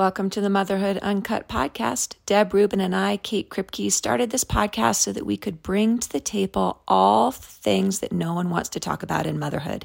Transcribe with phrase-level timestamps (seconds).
[0.00, 2.14] Welcome to the Motherhood Uncut podcast.
[2.24, 6.10] Deb Rubin and I, Kate Kripke, started this podcast so that we could bring to
[6.10, 9.84] the table all things that no one wants to talk about in motherhood.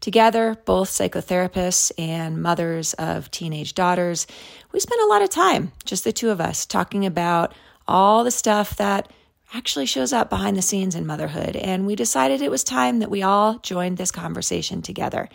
[0.00, 4.28] Together, both psychotherapists and mothers of teenage daughters,
[4.70, 7.52] we spent a lot of time, just the two of us, talking about
[7.88, 9.10] all the stuff that
[9.54, 11.56] actually shows up behind the scenes in motherhood.
[11.56, 15.28] And we decided it was time that we all joined this conversation together.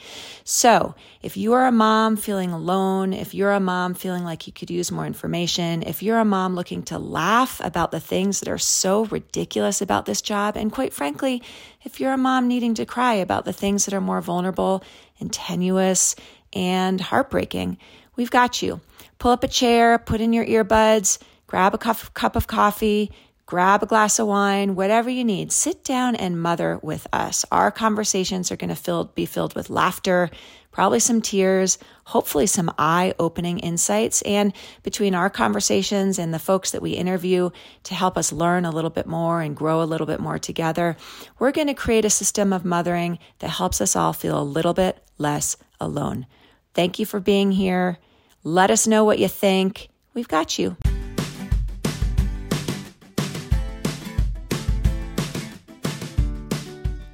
[0.44, 0.94] So
[1.24, 4.70] if you are a mom feeling alone, if you're a mom feeling like you could
[4.70, 8.60] use more information, if you're a mom looking to laugh about the things that are
[8.60, 11.42] so ridiculous about this job, and quite frankly,
[11.84, 14.84] if you're a mom needing to cry about the things that are more vulnerable
[15.20, 16.16] and tenuous
[16.54, 17.80] and heartbreaking,
[18.16, 18.80] we've got you.
[19.18, 21.18] Pull up a chair, put in your earbuds,
[21.48, 23.12] grab a cup of coffee,
[23.46, 25.52] grab a glass of wine, whatever you need.
[25.52, 27.46] Sit down and mother with us.
[27.52, 30.30] Our conversations are going to be filled with laughter,
[30.72, 34.22] probably some tears, hopefully some eye opening insights.
[34.24, 37.52] And between our conversations and the folks that we interview
[37.84, 40.98] to help us learn a little bit more and grow a little bit more together,
[41.38, 44.74] we're going to create a system of mothering that helps us all feel a little
[44.74, 46.26] bit less alone.
[46.74, 48.00] Thank you for being here.
[48.44, 49.90] Let us know what you think.
[50.14, 50.76] We've got you.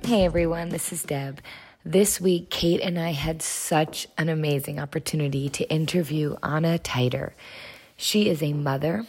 [0.09, 1.39] Hey everyone, this is Deb.
[1.85, 7.33] This week, Kate and I had such an amazing opportunity to interview Ana Tajder.
[7.95, 9.05] She is a mother,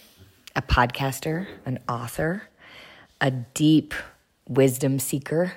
[0.54, 2.42] a podcaster, an author,
[3.18, 3.94] a deep
[4.46, 5.54] wisdom seeker.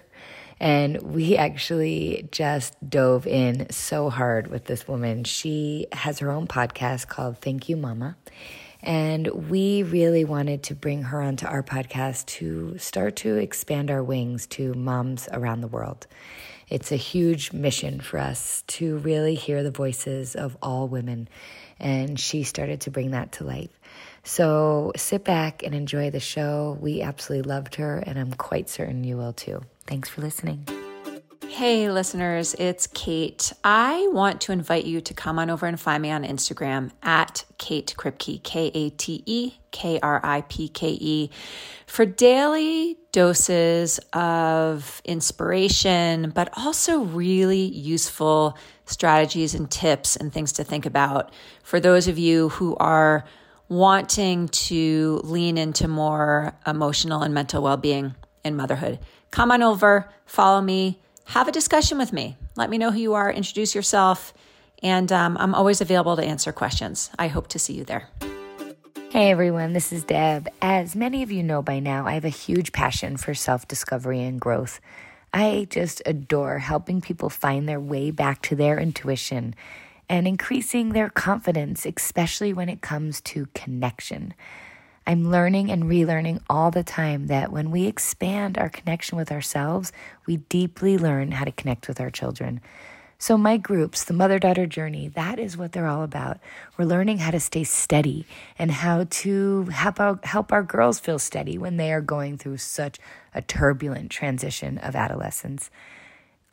[0.62, 5.26] And we actually just dove in so hard with this woman.
[5.26, 8.16] She has her own podcast called Thank You Mama.
[8.84, 14.04] And we really wanted to bring her onto our podcast to start to expand our
[14.04, 16.06] wings to moms around the world.
[16.70, 21.30] It's a huge mission for us to really hear the voices of all women.
[21.80, 23.70] And she started to bring that to life.
[24.24, 26.78] So sit back and enjoy the show.
[26.80, 29.62] We absolutely loved her, and I'm quite certain you will too.
[29.86, 30.66] Thanks for listening.
[31.54, 33.54] Hey, listeners, it's Kate.
[33.64, 37.46] I want to invite you to come on over and find me on Instagram at
[37.60, 41.30] Kate Kripke, K A T E K R I P K E,
[41.86, 50.64] for daily doses of inspiration, but also really useful strategies and tips and things to
[50.64, 51.32] think about
[51.62, 53.26] for those of you who are
[53.70, 58.98] wanting to lean into more emotional and mental well being in motherhood.
[59.30, 62.38] Come on over, follow me have a discussion with me.
[62.56, 64.34] Let me know who you are, introduce yourself,
[64.82, 67.10] and um, I'm always available to answer questions.
[67.18, 68.10] I hope to see you there.
[69.10, 70.50] Hey everyone, this is Deb.
[70.62, 74.24] As many of you know by now, I have a huge passion for self discovery
[74.24, 74.80] and growth.
[75.32, 79.56] I just adore helping people find their way back to their intuition
[80.10, 84.34] and increasing their confidence, especially when it comes to connection.
[85.06, 89.92] I'm learning and relearning all the time that when we expand our connection with ourselves,
[90.26, 92.62] we deeply learn how to connect with our children.
[93.18, 96.40] So, my groups, the mother daughter journey, that is what they're all about.
[96.78, 98.26] We're learning how to stay steady
[98.60, 102.58] and how to help our, help our girls feel steady when they are going through
[102.58, 103.00] such
[103.34, 105.70] a turbulent transition of adolescence.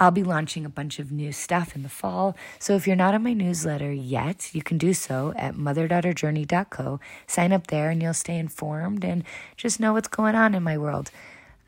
[0.00, 2.34] I'll be launching a bunch of new stuff in the fall.
[2.58, 7.00] So if you're not on my newsletter yet, you can do so at motherdaughterjourney.co.
[7.26, 9.24] Sign up there and you'll stay informed and
[9.58, 11.10] just know what's going on in my world.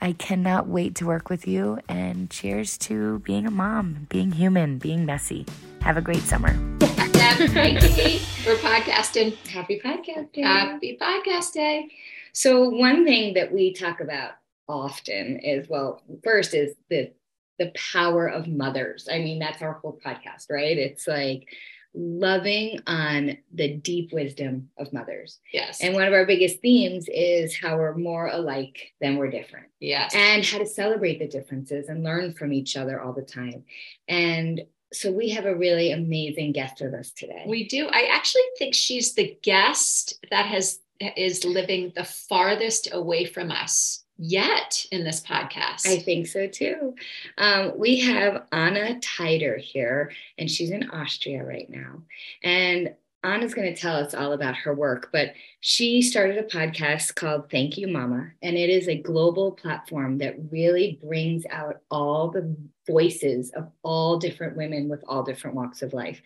[0.00, 4.78] I cannot wait to work with you and cheers to being a mom, being human,
[4.78, 5.44] being messy.
[5.82, 6.59] Have a great summer.
[6.81, 9.37] We're podcasting.
[9.47, 10.43] Happy podcast day.
[10.43, 11.91] Happy podcast day.
[12.32, 14.32] So one thing that we talk about
[14.69, 17.12] often is well, first is the
[17.59, 19.09] the power of mothers.
[19.11, 20.77] I mean, that's our whole podcast, right?
[20.77, 21.49] It's like
[21.95, 25.39] loving on the deep wisdom of mothers.
[25.53, 25.83] Yes.
[25.83, 29.67] And one of our biggest themes is how we're more alike than we're different.
[29.81, 30.15] Yes.
[30.15, 33.65] And how to celebrate the differences and learn from each other all the time.
[34.09, 34.62] And
[34.93, 37.45] so we have a really amazing guest with us today.
[37.47, 37.89] We do.
[37.89, 40.81] I actually think she's the guest that has
[41.17, 45.87] is living the farthest away from us yet in this podcast.
[45.87, 46.95] I think so too.
[47.39, 52.03] Um, we have Ana Tajder here, and she's in Austria right now.
[52.43, 57.15] And Ana's going to tell us all about her work, but she started a podcast
[57.15, 62.31] called Thank You Mama, and it is a global platform that really brings out all
[62.31, 66.21] the voices of all different women with all different walks of life.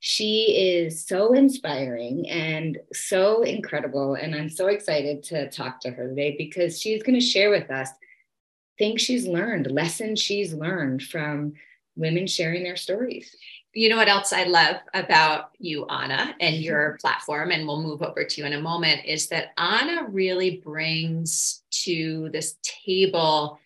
[0.00, 6.08] She is so inspiring and so incredible, and I'm so excited to talk to her
[6.08, 7.90] today because she's going to share with us
[8.78, 11.52] things she's learned, lessons she's learned from
[11.96, 13.36] women sharing their stories.
[13.72, 18.02] You know what else I love about you, Ana, and your platform, and we'll move
[18.02, 23.60] over to you in a moment, is that Ana really brings to this table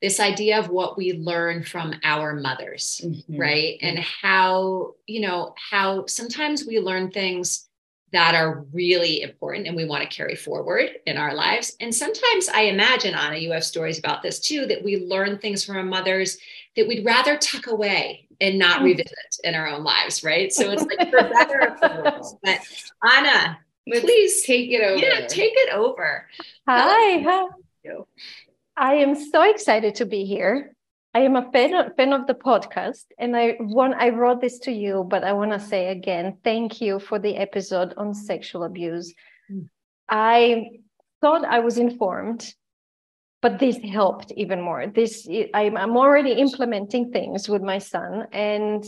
[0.00, 3.38] this idea of what we learn from our mothers, mm-hmm.
[3.38, 3.78] right?
[3.82, 7.68] And how, you know, how sometimes we learn things
[8.12, 11.76] that are really important and we want to carry forward in our lives.
[11.80, 15.64] And sometimes I imagine, Ana, you have stories about this too, that we learn things
[15.64, 16.38] from our mothers
[16.76, 18.84] that we'd rather tuck away and not mm-hmm.
[19.30, 20.52] Revisit in our own lives, right?
[20.52, 22.34] So it's like for better or for worse.
[22.42, 22.58] But
[23.02, 24.98] Ana, Let's please take it over.
[24.98, 26.26] Yeah, take it over.
[26.68, 27.20] Hi.
[27.22, 27.46] Hi.
[28.76, 30.74] I am so excited to be here.
[31.12, 34.60] I am a fan of, fan of the podcast, and I want I wrote this
[34.60, 38.62] to you, but I want to say again, thank you for the episode on sexual
[38.62, 39.12] abuse.
[39.50, 39.68] Mm.
[40.08, 40.70] I
[41.20, 42.54] thought I was informed,
[43.42, 44.86] but this helped even more.
[44.86, 48.84] This I'm, I'm already implementing things with my son, and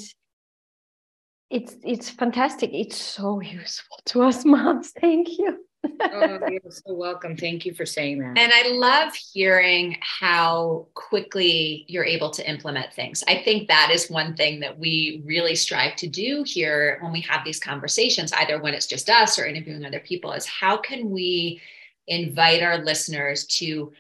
[1.53, 2.71] it's it's fantastic.
[2.73, 4.91] It's so useful to us moms.
[4.91, 7.37] Thank you oh, you're so welcome.
[7.37, 8.39] Thank you for saying that.
[8.39, 13.23] And I love hearing how quickly you're able to implement things.
[13.29, 17.21] I think that is one thing that we really strive to do here when we
[17.23, 21.11] have these conversations, either when it's just us or interviewing other people, is how can
[21.11, 21.61] we
[22.07, 23.93] invite our listeners to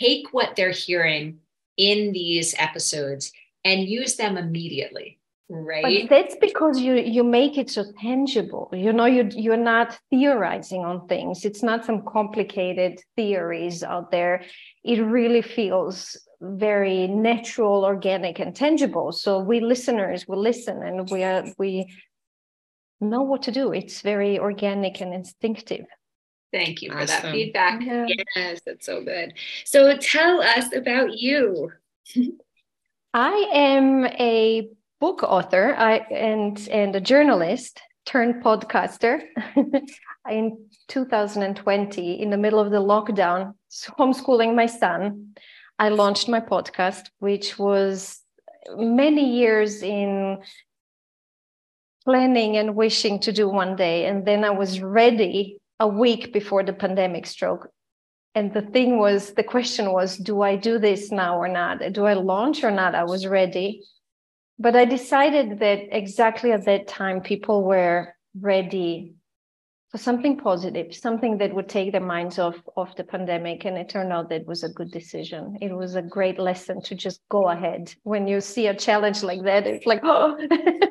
[0.00, 1.38] take what they're hearing
[1.76, 3.32] in these episodes
[3.64, 5.18] and use them immediately
[5.48, 6.08] right.
[6.08, 8.70] but that's because you you make it so tangible.
[8.72, 11.44] You know you you're not theorizing on things.
[11.44, 14.44] It's not some complicated theories out there.
[14.82, 19.12] It really feels very natural organic and tangible.
[19.12, 21.92] So we listeners will listen and we are we
[23.00, 23.72] know what to do.
[23.72, 25.86] It's very organic and instinctive.
[26.52, 27.22] Thank you for awesome.
[27.22, 27.82] that feedback.
[27.82, 28.06] Yeah.
[28.36, 29.34] yes that's so good.
[29.64, 31.72] So tell us about you.
[33.14, 34.68] I am a
[35.04, 39.20] book author I, and, and a journalist turned podcaster
[40.30, 40.56] in
[40.88, 43.52] 2020 in the middle of the lockdown
[43.98, 45.34] homeschooling my son.
[45.78, 48.22] I launched my podcast which was
[48.78, 50.38] many years in
[52.06, 56.62] planning and wishing to do one day and then i was ready a week before
[56.64, 57.68] the pandemic struck
[58.34, 61.74] and the thing was the question was do i do this now or not?
[61.92, 62.94] Do i launch or not?
[62.94, 63.82] I was ready
[64.58, 69.14] but I decided that exactly at that time, people were ready
[69.94, 73.64] for something positive, something that would take their minds off of the pandemic.
[73.64, 75.56] And it turned out that was a good decision.
[75.60, 77.94] It was a great lesson to just go ahead.
[78.02, 80.36] When you see a challenge like that, it's like, oh,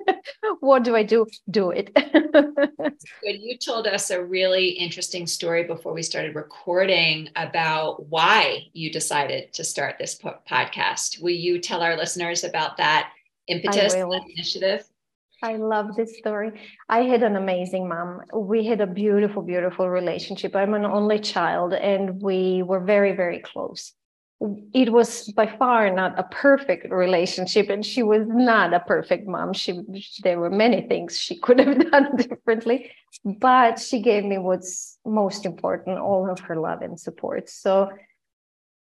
[0.61, 1.25] what do I do?
[1.49, 1.91] Do it.
[3.23, 9.51] you told us a really interesting story before we started recording about why you decided
[9.53, 11.21] to start this podcast.
[11.21, 13.11] Will you tell our listeners about that?
[13.47, 14.85] Impetus, initiative?
[15.43, 16.53] I love this story.
[16.87, 18.21] I had an amazing mom.
[18.33, 20.55] We had a beautiful, beautiful relationship.
[20.55, 23.91] I'm an only child, and we were very, very close.
[24.73, 29.51] It was by far not a perfect relationship, and she was not a perfect mom.
[29.51, 29.81] She
[30.23, 32.91] there were many things she could have done differently,
[33.25, 37.49] but she gave me what's most important, all of her love and support.
[37.49, 37.89] So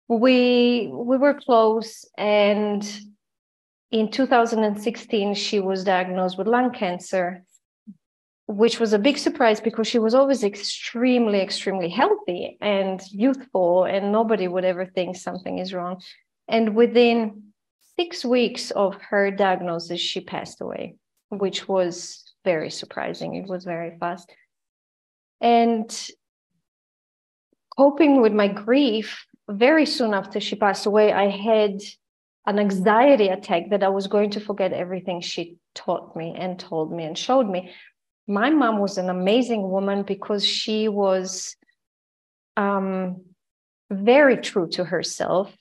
[0.07, 2.83] we we were close and
[3.91, 7.43] in 2016, she was diagnosed with lung cancer,
[8.47, 14.11] which was a big surprise because she was always extremely, extremely healthy and youthful, and
[14.11, 16.01] nobody would ever think something is wrong.
[16.47, 17.53] And within
[17.95, 20.95] six weeks of her diagnosis, she passed away,
[21.29, 23.35] which was very surprising.
[23.35, 24.31] It was very fast.
[25.41, 25.89] And
[27.77, 31.81] coping with my grief, very soon after she passed away, I had
[32.45, 36.91] an anxiety attack that I was going to forget everything she taught me and told
[36.91, 37.71] me and showed me.
[38.27, 41.55] My mom was an amazing woman because she was
[42.57, 43.21] um,
[43.89, 45.55] very true to herself.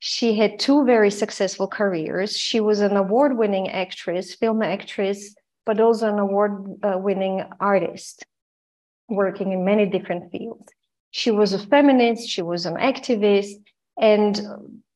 [0.00, 2.36] She had two very successful careers.
[2.36, 8.26] She was an award winning actress, film actress, but also an award winning artist,
[9.08, 10.68] working in many different fields.
[11.10, 13.62] She was a feminist, she was an activist,
[13.96, 14.40] and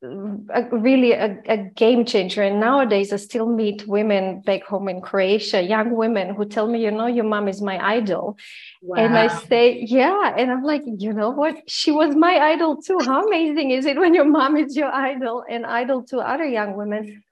[0.02, 2.43] a, really a, a, game changer.
[2.43, 6.83] And nowadays, I still meet women back home in Croatia, young women who tell me,
[6.85, 8.38] you know, your mom is my idol.
[8.83, 9.02] Wow.
[9.02, 10.35] And I say, yeah.
[10.37, 11.69] And I'm like, you know what?
[11.69, 12.99] She was my idol too.
[13.05, 16.76] How amazing is it when your mom is your idol and idol to other young
[16.76, 17.23] women?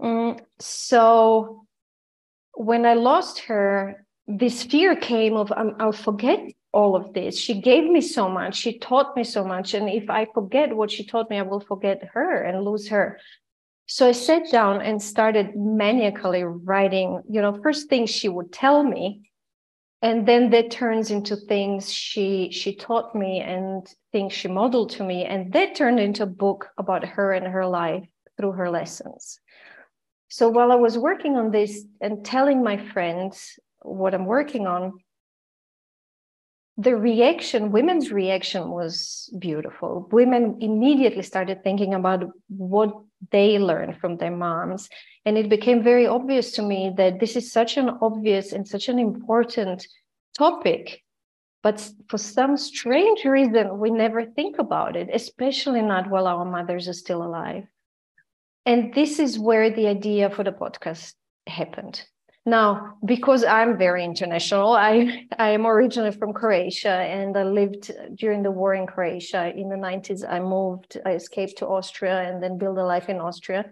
[0.00, 1.66] Mm, so
[2.54, 6.40] when I lost her, this fear came of um, I'll forget
[6.74, 7.38] all of this.
[7.38, 8.56] She gave me so much.
[8.56, 9.74] She taught me so much.
[9.74, 13.18] And if I forget what she taught me, I will forget her and lose her.
[13.86, 18.82] So I sat down and started maniacally writing, you know, first things she would tell
[18.82, 19.30] me.
[20.02, 25.04] And then that turns into things she she taught me and things she modeled to
[25.04, 25.24] me.
[25.24, 29.40] And that turned into a book about her and her life through her lessons.
[30.28, 34.92] So while I was working on this and telling my friends what I'm working on,
[36.76, 40.08] the reaction, women's reaction was beautiful.
[40.10, 42.92] Women immediately started thinking about what
[43.30, 44.88] they learned from their moms.
[45.24, 48.88] And it became very obvious to me that this is such an obvious and such
[48.88, 49.86] an important
[50.36, 51.02] topic.
[51.62, 56.88] But for some strange reason, we never think about it, especially not while our mothers
[56.88, 57.64] are still alive.
[58.66, 61.14] And this is where the idea for the podcast
[61.46, 62.02] happened.
[62.46, 68.42] Now, because I'm very international, I, I am originally from Croatia and I lived during
[68.42, 69.50] the war in Croatia.
[69.56, 73.18] In the 90s, I moved, I escaped to Austria and then built a life in
[73.18, 73.64] Austria.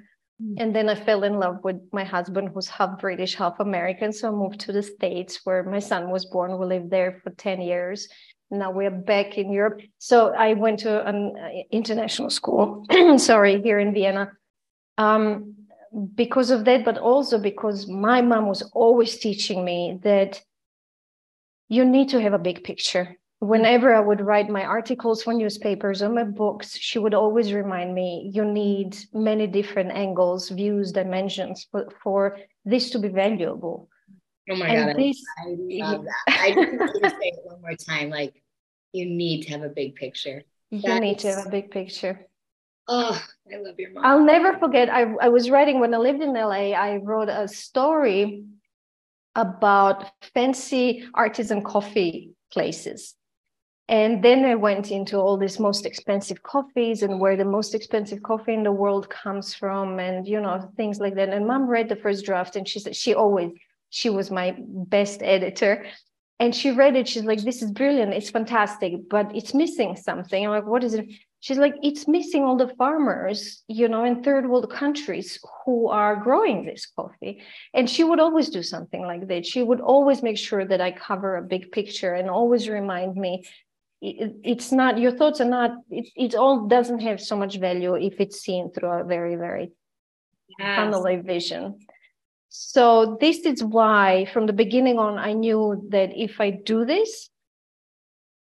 [0.43, 0.55] Mm.
[0.57, 4.11] And then I fell in love with my husband, who's half British, half American.
[4.11, 6.59] So I moved to the States where my son was born.
[6.59, 8.09] We lived there for 10 years.
[8.50, 9.81] Now we're back in Europe.
[9.99, 12.87] So I went to an uh, international school,
[13.19, 14.33] sorry, here in Vienna.
[14.99, 15.57] Um,
[16.15, 20.41] because of that, but also because my mom was always teaching me that
[21.69, 23.17] you need to have a big picture.
[23.41, 27.95] Whenever I would write my articles for newspapers or my books, she would always remind
[27.95, 33.89] me you need many different angles, views, dimensions for, for this to be valuable.
[34.51, 34.97] Oh my and God.
[34.97, 36.41] This, I love that.
[36.41, 38.11] I just need to say it one more time.
[38.11, 38.43] Like,
[38.93, 40.45] you need to have a big picture.
[40.71, 42.27] You need is, to have a big picture.
[42.89, 43.23] Oh,
[43.53, 44.05] I love your mom.
[44.05, 44.89] I'll never forget.
[44.89, 48.45] I, I was writing when I lived in LA, I wrote a story
[49.35, 53.15] about fancy artisan coffee places.
[53.89, 58.23] And then I went into all these most expensive coffees and where the most expensive
[58.23, 61.29] coffee in the world comes from, and you know, things like that.
[61.29, 63.51] And mom read the first draft and she said she always
[63.91, 65.85] she was my best editor.
[66.41, 70.45] And she read it, she's like, This is brilliant, it's fantastic, but it's missing something.
[70.45, 71.07] I'm like, what is it?
[71.43, 76.17] She's like it's missing all the farmers you know in third world countries who are
[76.17, 77.43] growing this coffee.
[77.75, 80.91] And she would always do something like that she would always make sure that i
[80.91, 83.45] cover a big picture and always remind me
[84.01, 87.95] it, it's not your thoughts are not it, it all doesn't have so much value
[87.95, 89.73] if it's seen through a very very
[90.59, 90.77] yes.
[90.77, 91.79] funnel vision.
[92.55, 97.31] So this is why from the beginning on i knew that if i do this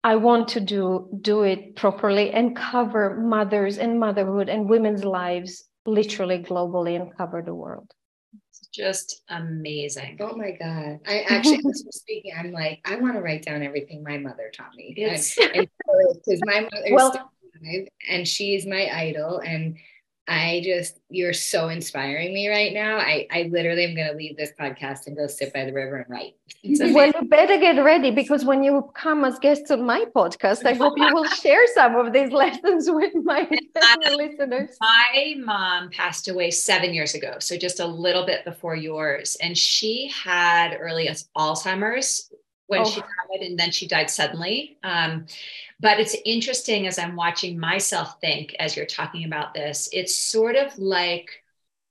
[0.05, 5.65] I want to do do it properly and cover mothers and motherhood and women's lives
[5.85, 7.93] literally globally and cover the world.
[8.51, 10.19] It's just amazing.
[10.21, 11.01] Oh my God.
[11.07, 14.51] I actually as we're speaking, I'm like, I want to write down everything my mother
[14.55, 14.95] taught me.
[14.97, 15.37] Because
[16.45, 17.31] my mother well,
[17.63, 19.39] alive and she's my idol.
[19.39, 19.77] And
[20.29, 22.99] I just, you're so inspiring me right now.
[22.99, 25.97] I, I literally am going to leave this podcast and go sit by the river
[25.97, 26.35] and write.
[26.79, 30.75] Well, you better get ready because when you come as guests on my podcast, I
[30.75, 34.77] hope you will share some of these lessons with uh, my listeners.
[34.81, 39.37] My mom passed away seven years ago, so just a little bit before yours.
[39.41, 42.33] And she had early Alzheimer's
[42.67, 42.85] when oh.
[42.85, 44.79] she died, and then she died suddenly.
[44.83, 45.27] Um,
[45.81, 50.57] but it's interesting as I'm watching myself think as you're talking about this, it's sort
[50.57, 51.31] of like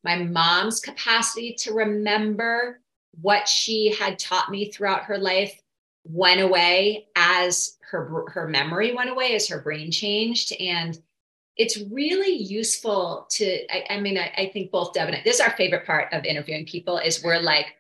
[0.04, 2.80] my mom's capacity to remember
[3.22, 5.62] what she had taught me throughout her life
[6.04, 11.00] went away as her her memory went away as her brain changed and
[11.58, 15.36] it's really useful to i, I mean I, I, think both deb and I, this
[15.36, 17.76] is our favorite part of interviewing people is we're like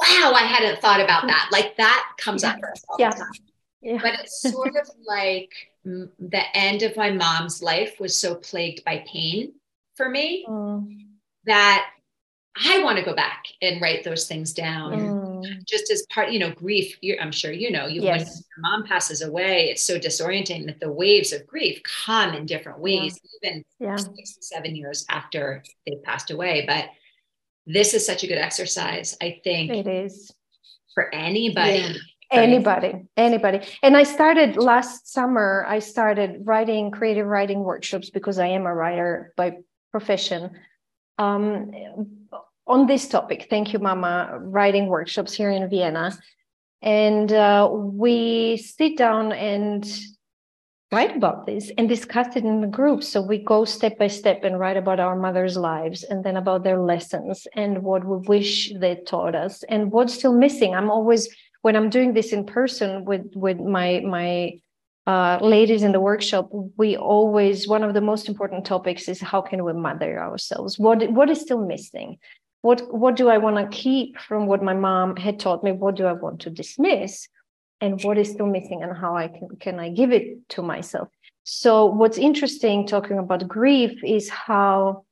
[0.00, 3.10] wow i hadn't thought about that like that comes up for us all yeah.
[3.10, 3.30] the time
[3.82, 3.98] yeah.
[4.02, 5.50] But it's sort of like
[5.84, 9.52] the end of my mom's life was so plagued by pain
[9.96, 10.86] for me mm.
[11.46, 11.86] that
[12.62, 15.64] I want to go back and write those things down mm.
[15.66, 16.98] just as part, you know, grief.
[17.20, 18.18] I'm sure you know, you, yes.
[18.18, 22.44] when your mom passes away, it's so disorienting that the waves of grief come in
[22.44, 23.50] different ways, yeah.
[23.50, 23.96] even yeah.
[23.96, 26.64] six seven years after they've passed away.
[26.66, 26.90] But
[27.72, 29.70] this is such a good exercise, I think.
[29.70, 30.32] It is.
[30.94, 31.78] For anybody.
[31.78, 31.92] Yeah
[32.30, 38.46] anybody anybody and i started last summer i started writing creative writing workshops because i
[38.46, 39.56] am a writer by
[39.90, 40.50] profession
[41.18, 41.72] um,
[42.66, 46.16] on this topic thank you mama writing workshops here in vienna
[46.82, 49.84] and uh, we sit down and
[50.92, 54.42] write about this and discuss it in the group so we go step by step
[54.42, 58.72] and write about our mothers lives and then about their lessons and what we wish
[58.80, 61.28] they taught us and what's still missing i'm always
[61.62, 64.60] when I'm doing this in person with with my my
[65.06, 69.40] uh, ladies in the workshop, we always one of the most important topics is how
[69.40, 70.78] can we mother ourselves?
[70.78, 72.18] What what is still missing?
[72.62, 75.72] What what do I want to keep from what my mom had taught me?
[75.72, 77.28] What do I want to dismiss?
[77.80, 81.08] And what is still missing and how I can can I give it to myself?
[81.44, 85.04] So what's interesting talking about grief is how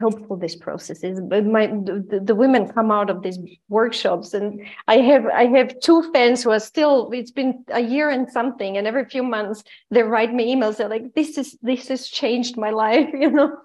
[0.00, 1.20] helpful this process is.
[1.20, 5.78] But my the, the, women come out of these workshops and i have i have
[5.80, 9.62] two fans who are still it's been a year and something and every few months
[9.90, 10.76] they write me emails.
[10.76, 13.56] They're like this is this has changed my life you know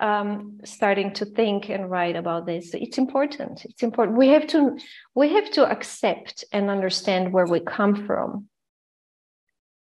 [0.00, 2.74] um, starting to think and write about this.
[2.74, 3.64] It's important.
[3.64, 4.18] It's important.
[4.18, 4.76] We have to
[5.14, 8.48] we have to accept and understand where we come from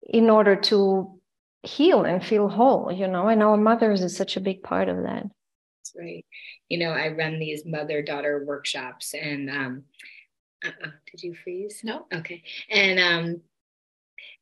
[0.02, 1.20] in order to
[1.62, 4.96] heal and feel whole you know and our mothers is such a big part of
[5.02, 5.24] that.
[5.24, 6.24] That's right.
[6.68, 9.84] You know i run these mother daughter workshops and um
[10.64, 10.70] uh
[11.10, 11.80] did you freeze?
[11.84, 12.06] No.
[12.12, 12.42] Okay.
[12.70, 13.40] And um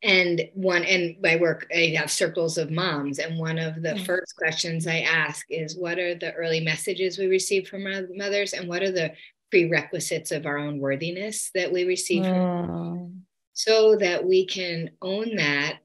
[0.03, 4.37] and one and my work i have circles of moms and one of the first
[4.37, 8.69] questions i ask is what are the early messages we receive from our mothers and
[8.69, 9.13] what are the
[9.51, 13.13] prerequisites of our own worthiness that we receive mm.
[13.53, 15.79] so that we can own that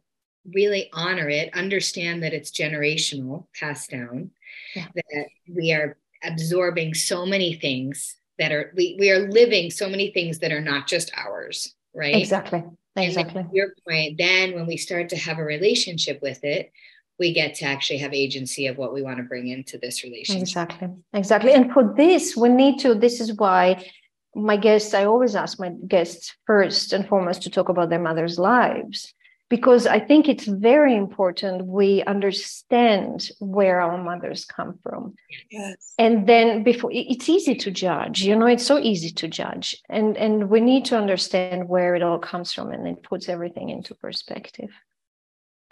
[0.53, 4.31] really honor it understand that it's generational passed down
[4.75, 4.87] yeah.
[4.95, 10.11] that we are absorbing so many things that are we, we are living so many
[10.11, 12.63] things that are not just ours right exactly
[12.95, 13.45] exactly.
[13.53, 16.71] your point then when we start to have a relationship with it
[17.19, 20.41] we get to actually have agency of what we want to bring into this relationship.
[20.41, 20.89] Exactly.
[21.13, 21.53] Exactly.
[21.53, 23.85] And for this we need to this is why
[24.35, 28.39] my guests i always ask my guests first and foremost to talk about their mother's
[28.39, 29.13] lives
[29.51, 35.13] because I think it's very important we understand where our mothers come from.
[35.51, 35.93] Yes.
[35.99, 39.75] And then before it's easy to judge, you know, it's so easy to judge.
[39.89, 43.69] And and we need to understand where it all comes from and it puts everything
[43.69, 44.69] into perspective.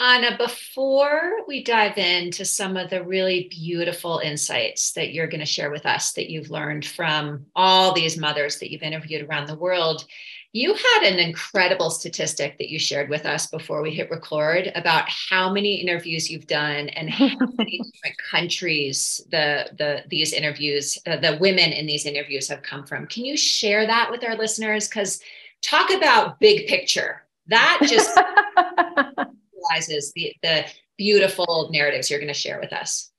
[0.02, 5.46] Ana, before we dive into some of the really beautiful insights that you're going to
[5.46, 9.58] share with us that you've learned from all these mothers that you've interviewed around the
[9.58, 10.06] world,
[10.52, 15.06] you had an incredible statistic that you shared with us before we hit record about
[15.08, 21.18] how many interviews you've done and how many different countries the the these interviews, uh,
[21.18, 23.06] the women in these interviews have come from.
[23.06, 24.88] Can you share that with our listeners?
[24.88, 25.22] Because
[25.62, 27.24] talk about big picture.
[27.48, 28.10] That just
[29.54, 30.66] realizes the the
[30.98, 33.10] beautiful narratives you're going to share with us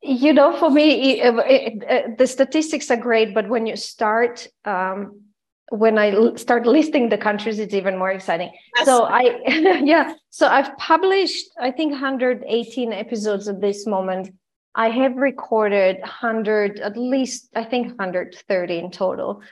[0.00, 4.46] you know for me it, it, it, the statistics are great but when you start
[4.64, 5.23] um,
[5.70, 8.52] when I start listing the countries, it's even more exciting.
[8.76, 8.86] Yes.
[8.86, 9.40] So I,
[9.84, 14.30] yeah, so I've published, I think, 118 episodes at this moment.
[14.74, 19.42] I have recorded 100, at least, I think 130 in total.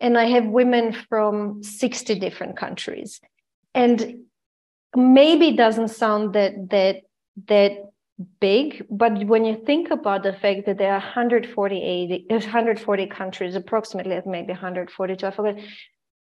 [0.00, 3.20] And I have women from 60 different countries.
[3.74, 4.26] And
[4.94, 7.02] maybe it doesn't sound that that
[7.48, 7.72] that
[8.40, 14.18] big, but when you think about the fact that there are 148, 140 countries, approximately
[14.24, 15.62] maybe 142, I forget,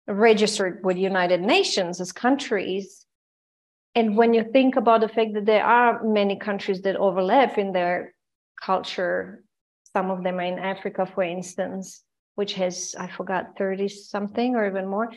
[0.08, 3.06] registered with United Nations as countries.
[3.96, 7.74] And when you think about the fact that there are many countries that overlap in
[7.74, 8.14] their
[8.62, 9.44] culture,
[9.94, 12.04] some of them are in Africa, for instance,
[12.36, 15.12] which has, I forgot, 30 something or even more.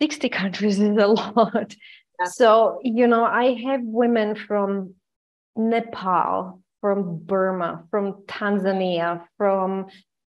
[0.00, 1.74] 60 countries is a lot.
[2.20, 2.26] Yeah.
[2.26, 4.94] So, you know, I have women from
[5.56, 9.86] Nepal, from Burma, from Tanzania, from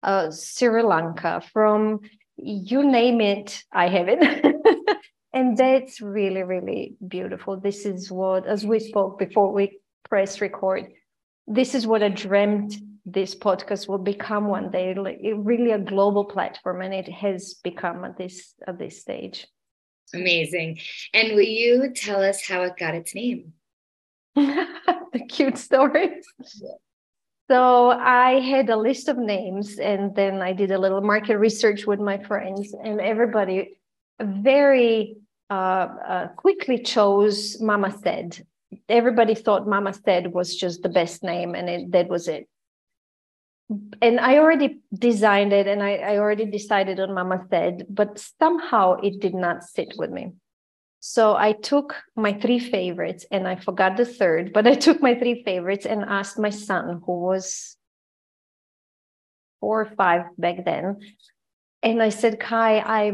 [0.03, 2.01] uh, Sri Lanka, from
[2.37, 4.55] you name it, I have it.
[5.33, 7.59] and that's really, really beautiful.
[7.59, 10.91] This is what, as we spoke before we press record,
[11.47, 12.75] this is what I dreamt
[13.05, 18.17] this podcast will become one day, really a global platform, and it has become at
[18.17, 19.45] this at this stage.
[20.13, 20.79] Amazing.
[21.13, 23.53] And will you tell us how it got its name?
[25.13, 26.25] the cute stories.
[27.47, 31.85] So I had a list of names, and then I did a little market research
[31.85, 33.77] with my friends, and everybody
[34.19, 35.17] very
[35.49, 38.45] uh, uh, quickly chose Mama Said.
[38.89, 42.49] Everybody thought Mama Said was just the best name, and it, that was it.
[44.01, 48.93] And I already designed it, and I, I already decided on Mama Said, but somehow
[49.01, 50.33] it did not sit with me.
[51.07, 55.13] So I took my three favorites and I forgot the third, but I took my
[55.13, 57.77] three favorites and asked my son, who was
[59.59, 60.97] four or five back then.
[61.83, 63.11] And I said, Kai, I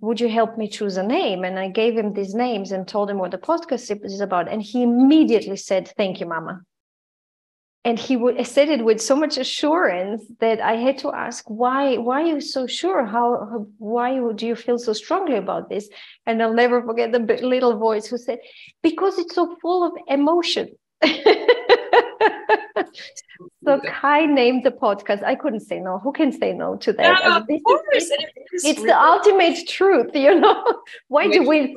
[0.00, 1.44] would you help me choose a name?
[1.44, 4.48] And I gave him these names and told him what the podcast is about.
[4.48, 6.62] And he immediately said, Thank you, Mama.
[7.84, 11.96] And he would said it with so much assurance that I had to ask why
[11.96, 13.06] why are you so sure?
[13.06, 15.88] How, why do you feel so strongly about this?
[16.26, 18.40] And I'll never forget the little voice who said
[18.82, 20.68] because it's so full of emotion.
[23.64, 25.22] So Kai named the podcast.
[25.22, 25.98] I couldn't say no.
[25.98, 27.22] Who can say no to that?
[27.22, 27.82] No, of course.
[27.92, 30.82] it's, it's the ultimate truth you know?
[31.08, 31.76] Why do we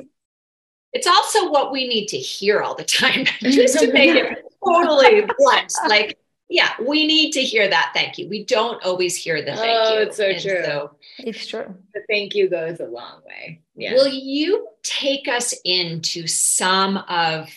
[0.92, 5.22] it's also what we need to hear all the time just to make it totally
[5.38, 5.72] blunt.
[5.88, 8.28] Like, yeah, we need to hear that thank you.
[8.28, 10.00] We don't always hear the thank oh, you.
[10.02, 10.62] it's so and true.
[10.64, 11.74] So, it's true.
[11.94, 13.62] The thank you goes a long way.
[13.74, 13.94] Yeah.
[13.94, 17.48] Will you take us into some of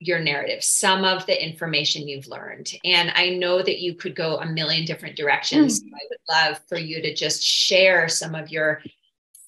[0.00, 2.72] your narrative, some of the information you've learned?
[2.84, 5.80] And I know that you could go a million different directions.
[5.80, 5.86] Mm.
[5.94, 8.82] I would love for you to just share some of your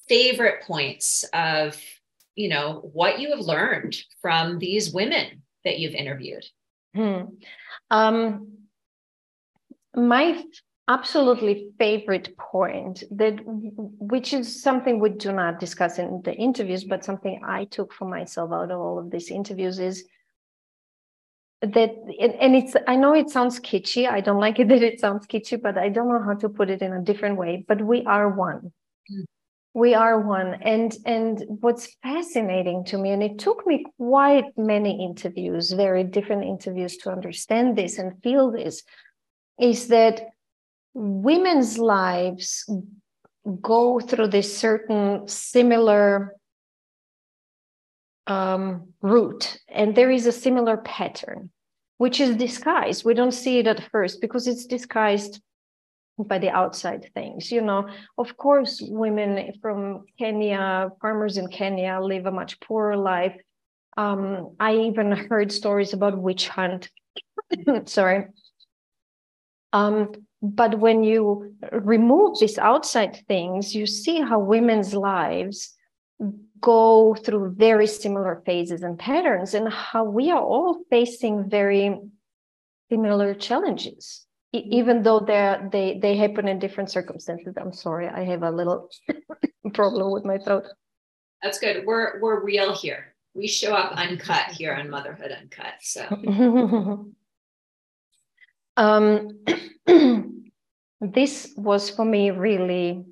[0.07, 1.79] favorite points of
[2.35, 6.45] you know what you have learned from these women that you've interviewed
[6.95, 7.21] Hmm.
[7.91, 8.67] Um,
[9.95, 10.43] my
[10.87, 17.03] absolutely favorite point that which is something we do not discuss in the interviews but
[17.03, 20.05] something i took for myself out of all of these interviews is
[21.61, 21.89] that
[22.41, 25.59] and it's i know it sounds kitschy i don't like it that it sounds kitschy
[25.59, 28.29] but i don't know how to put it in a different way but we are
[28.29, 28.71] one
[29.11, 29.25] mm
[29.75, 30.55] we are one.
[30.61, 36.45] And and what's fascinating to me and it took me quite many interviews very different
[36.45, 38.83] interviews to understand this and feel this
[39.59, 40.21] is that
[40.93, 42.67] women's lives
[43.61, 46.35] go through this certain similar
[48.27, 49.59] um, route.
[49.69, 51.51] And there is a similar pattern
[51.97, 53.05] which is disguised.
[53.05, 55.41] We don't see it at first because it's disguised
[56.17, 57.51] by the outside things.
[57.51, 63.35] You know, of course, women from Kenya, farmers in Kenya, live a much poorer life.
[63.97, 66.89] Um, I even heard stories about witch hunt.
[67.85, 68.27] Sorry.
[69.73, 75.73] Um, but when you remove these outside things, you see how women's lives
[76.61, 81.99] go through very similar phases and patterns, and how we are all facing very
[82.89, 84.24] similar challenges
[84.57, 87.55] even though they they they happen in different circumstances.
[87.57, 88.89] I'm sorry, I have a little
[89.73, 90.65] problem with my throat.
[91.41, 91.85] That's good.
[91.85, 93.15] We're we're real here.
[93.33, 95.75] We show up uncut here on Motherhood Uncut.
[95.81, 96.05] So.
[98.77, 99.39] um,
[101.01, 103.03] this was for me really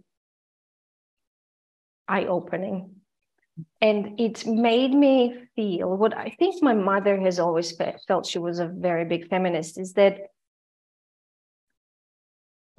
[2.07, 2.91] eye opening.
[3.81, 7.75] And it made me feel what I think my mother has always
[8.07, 10.17] felt she was a very big feminist is that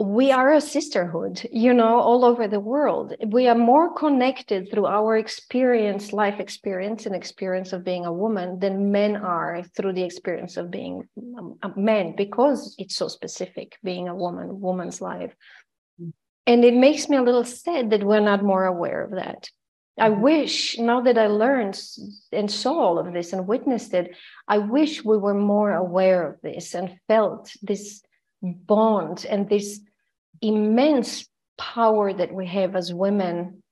[0.04, 3.14] we are a sisterhood you know all over the world.
[3.26, 8.58] We are more connected through our experience life experience and experience of being a woman
[8.58, 11.08] than men are through the experience of being
[11.62, 15.34] a man because it's so specific being a woman woman's life.
[16.46, 19.48] And it makes me a little sad that we're not more aware of that.
[19.98, 20.22] I mm-hmm.
[20.22, 21.80] wish now that I learned
[22.32, 24.14] and saw all of this and witnessed it,
[24.48, 28.02] I wish we were more aware of this and felt this
[28.42, 29.80] bond and this
[30.44, 31.26] immense
[31.56, 33.62] power that we have as women.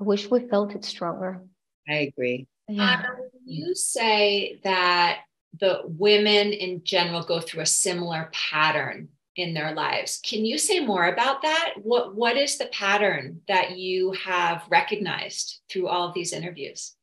[0.00, 1.42] I wish we felt it stronger.
[1.88, 2.46] I agree.
[2.68, 3.04] Yeah.
[3.08, 5.20] Um, you say that
[5.58, 10.20] the women in general go through a similar pattern in their lives.
[10.22, 11.74] Can you say more about that?
[11.82, 16.94] What what is the pattern that you have recognized through all of these interviews?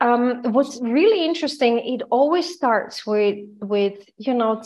[0.00, 4.62] Um, what's really interesting, it always starts with with you know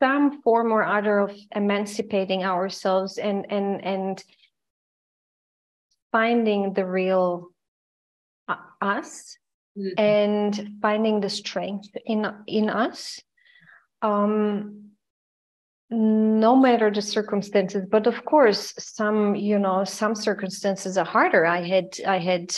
[0.00, 4.24] some form or other of emancipating ourselves and and and
[6.12, 7.50] finding the real
[8.48, 9.36] uh, us
[9.78, 9.98] mm-hmm.
[9.98, 13.20] and finding the strength in in us
[14.02, 14.82] um
[15.88, 21.62] no matter the circumstances but of course some you know some circumstances are harder i
[21.62, 22.50] had i had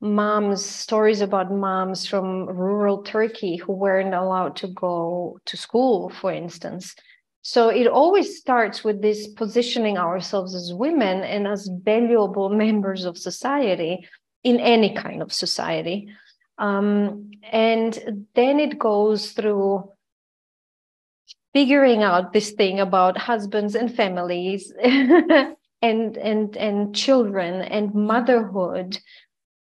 [0.00, 6.32] moms stories about moms from rural turkey who weren't allowed to go to school for
[6.32, 6.94] instance.
[7.42, 13.16] So it always starts with this positioning ourselves as women and as valuable members of
[13.16, 14.06] society
[14.44, 16.08] in any kind of society.
[16.58, 19.92] Um, and then it goes through
[21.52, 24.72] figuring out this thing about husbands and families
[25.82, 28.98] and and and children and motherhood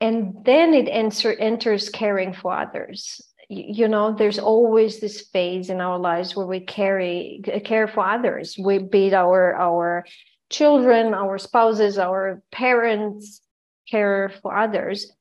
[0.01, 3.21] and then it enter, enters caring for others.
[3.49, 8.57] You know there's always this phase in our lives where we carry care for others.
[8.57, 10.05] We be our our
[10.49, 13.41] children our spouses our parents
[13.89, 15.11] care for others.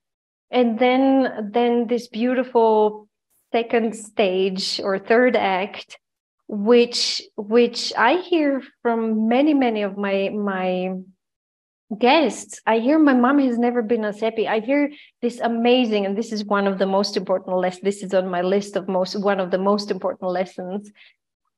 [0.50, 3.08] And then then this beautiful
[3.52, 5.98] second stage or third act
[6.46, 10.94] which which I hear from many many of my my
[11.98, 12.61] guests.
[12.66, 14.46] I hear my mom has never been as happy.
[14.46, 14.90] I hear
[15.22, 17.83] this amazing, and this is one of the most important lessons.
[17.83, 20.90] This is on my list of most one of the most important lessons.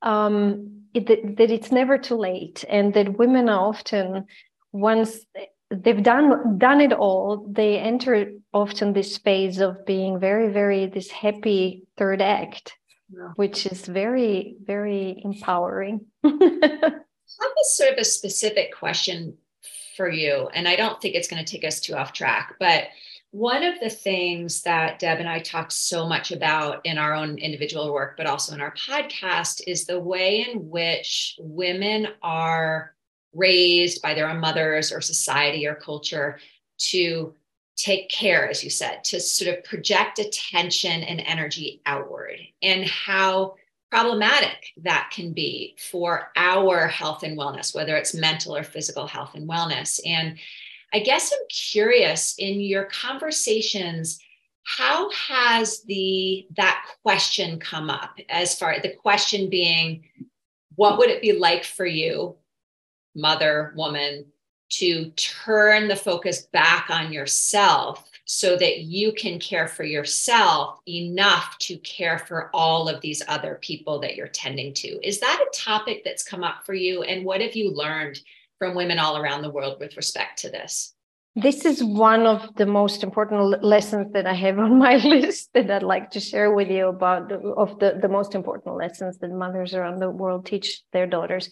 [0.03, 4.27] Um, it, that, that it's never too late, and that women are often
[4.73, 5.18] once
[5.71, 11.11] they've done done it all they enter often this phase of being very very this
[11.11, 12.77] happy third act
[13.12, 13.29] yeah.
[13.37, 16.07] which is very, very empowering.
[16.25, 19.37] I have a sort of a specific question
[19.96, 22.88] for you, and I don't think it's going to take us too off track, but
[23.31, 27.38] one of the things that Deb and I talk so much about in our own
[27.38, 32.94] individual work, but also in our podcast, is the way in which women are
[33.33, 36.38] raised by their own mothers or society or culture
[36.76, 37.35] to
[37.76, 43.55] take care, as you said, to sort of project attention and energy outward, and how
[43.92, 49.35] problematic that can be for our health and wellness, whether it's mental or physical health
[49.35, 50.00] and wellness.
[50.07, 50.38] And
[50.94, 54.18] I guess I'm curious in your conversations,
[54.64, 60.05] how has the that question come up as far the question being,
[60.76, 62.37] what would it be like for you,
[63.14, 64.24] mother, woman,
[64.70, 71.55] to turn the focus back on yourself so that you can care for yourself enough
[71.59, 74.88] to care for all of these other people that you're tending to.
[75.07, 77.03] Is that a topic that's come up for you?
[77.03, 78.18] And what have you learned
[78.59, 80.95] from women all around the world with respect to this?
[81.37, 85.71] This is one of the most important lessons that I have on my list that
[85.71, 89.75] I'd like to share with you about of the, the most important lessons that mothers
[89.75, 91.51] around the world teach their daughters.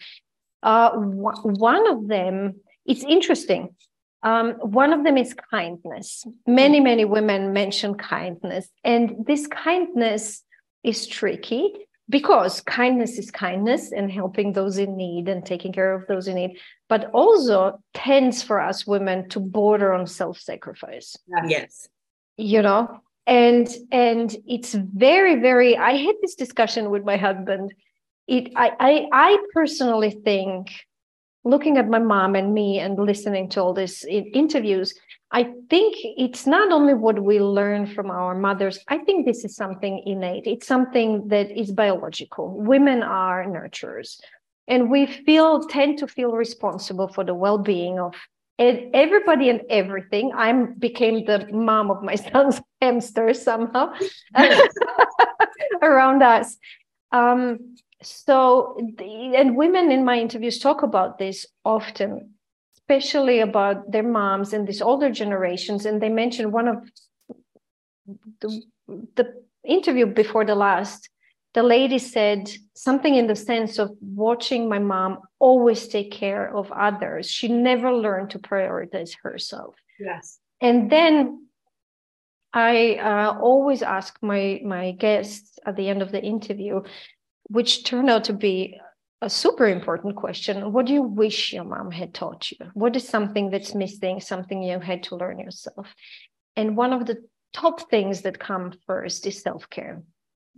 [0.62, 2.55] Uh, one of them
[2.87, 3.77] it's interesting.
[4.22, 6.24] Um, one of them is kindness.
[6.46, 10.42] Many, many women mention kindness, and this kindness
[10.83, 11.72] is tricky
[12.09, 16.35] because kindness is kindness and helping those in need and taking care of those in
[16.35, 21.16] need, but also tends for us women to border on self-sacrifice.
[21.46, 21.88] Yes.
[22.37, 25.76] You know, and and it's very, very.
[25.76, 27.72] I had this discussion with my husband.
[28.26, 30.72] It I I, I personally think
[31.44, 34.94] looking at my mom and me and listening to all these interviews,
[35.33, 38.81] I think it's not only what we learn from our mothers.
[38.88, 40.46] I think this is something innate.
[40.46, 42.50] It's something that is biological.
[42.59, 44.20] Women are nurturers,
[44.66, 48.14] and we feel tend to feel responsible for the well-being of
[48.59, 50.33] everybody and everything.
[50.35, 53.94] I became the mom of my son's hamster somehow
[55.83, 56.57] around us.
[57.12, 62.35] Um, so the, and women in my interviews talk about this often
[62.91, 65.87] especially about their moms and these older generations.
[65.87, 66.79] And they mentioned one of
[68.41, 68.63] the,
[69.15, 69.33] the
[69.65, 71.09] interview before the last
[71.53, 76.71] the lady said something in the sense of watching my mom always take care of
[76.71, 77.29] others.
[77.29, 79.75] She never learned to prioritize herself.
[79.99, 80.39] Yes.
[80.61, 81.47] And then
[82.53, 86.83] i uh, always ask my my guests at the end of the interview
[87.51, 88.81] which turned out to be
[89.21, 90.73] a super important question.
[90.73, 92.59] What do you wish your mom had taught you?
[92.75, 95.95] What is something that's missing, something you had to learn yourself?
[96.57, 100.03] And one of the top things that come first is self-care.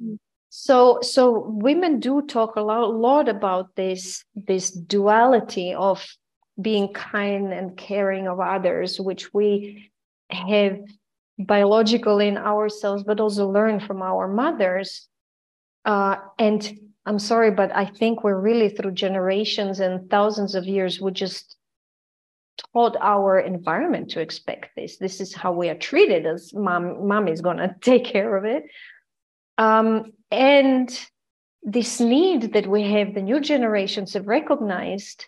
[0.00, 0.18] Mm.
[0.50, 6.06] So, so women do talk a lot, lot about this, this duality of
[6.60, 9.90] being kind and caring of others, which we
[10.28, 10.78] have
[11.38, 15.08] biological in ourselves, but also learn from our mothers
[15.84, 21.00] uh, and I'm sorry, but I think we're really through generations and thousands of years,
[21.00, 21.56] we just
[22.72, 24.98] taught our environment to expect this.
[24.98, 28.44] This is how we are treated as mom, mom is going to take care of
[28.44, 28.64] it.
[29.58, 30.98] Um, and
[31.62, 35.26] this need that we have, the new generations have recognized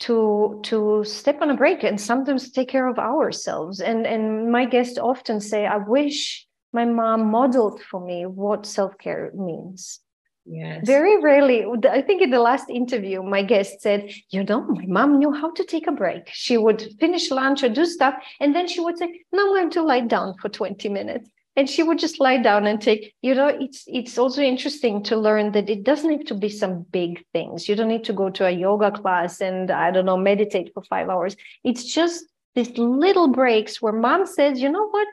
[0.00, 3.80] to to step on a break and sometimes take care of ourselves.
[3.80, 9.30] And and my guests often say, I wish my mom modeled for me what self-care
[9.34, 10.00] means
[10.46, 10.84] Yes.
[10.84, 15.18] Very rarely, I think in the last interview, my guest said, You know, my mom
[15.18, 16.28] knew how to take a break.
[16.32, 19.70] She would finish lunch or do stuff, and then she would say, No, I'm going
[19.70, 21.30] to lie down for 20 minutes.
[21.56, 25.16] And she would just lie down and take, you know, it's it's also interesting to
[25.16, 27.68] learn that it doesn't have to be some big things.
[27.68, 30.82] You don't need to go to a yoga class and I don't know, meditate for
[30.84, 31.36] five hours.
[31.64, 35.06] It's just these little breaks where mom says, you know what?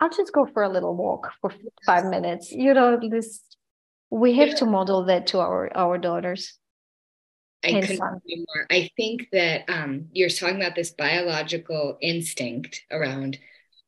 [0.00, 1.52] I'll just go for a little walk for
[1.84, 2.52] five minutes.
[2.52, 3.40] You know, this
[4.10, 4.54] we have yeah.
[4.56, 6.58] to model that to our our daughters.
[7.64, 8.66] I couldn't agree more.
[8.70, 13.38] I think that um, you're talking about this biological instinct around,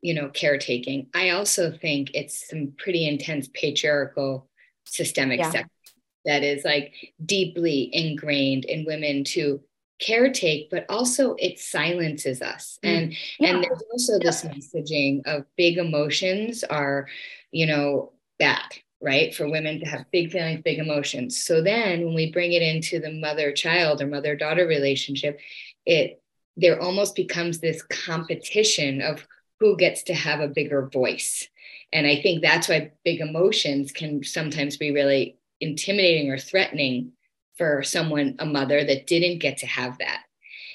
[0.01, 1.09] you know, caretaking.
[1.15, 4.49] I also think it's some pretty intense patriarchal
[4.85, 5.65] systemic yeah.
[6.25, 6.93] that is like
[7.25, 9.61] deeply ingrained in women to
[10.01, 12.89] caretake but also it silences us mm.
[12.89, 13.51] and yeah.
[13.51, 14.19] and there's also yeah.
[14.23, 17.09] this messaging of big emotions are
[17.51, 18.63] you know bad
[19.01, 22.63] right for women to have big feelings big emotions so then when we bring it
[22.63, 25.41] into the mother child or mother daughter relationship
[25.85, 26.23] it
[26.57, 29.27] there almost becomes this competition of
[29.61, 31.49] who gets to have a bigger voice
[31.93, 37.13] and i think that's why big emotions can sometimes be really intimidating or threatening
[37.59, 40.23] for someone, a mother that didn't get to have that.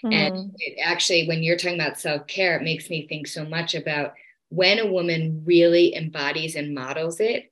[0.06, 0.14] Mm.
[0.14, 3.74] And it actually, when you're talking about self care, it makes me think so much
[3.74, 4.14] about
[4.50, 7.52] when a woman really embodies and models it,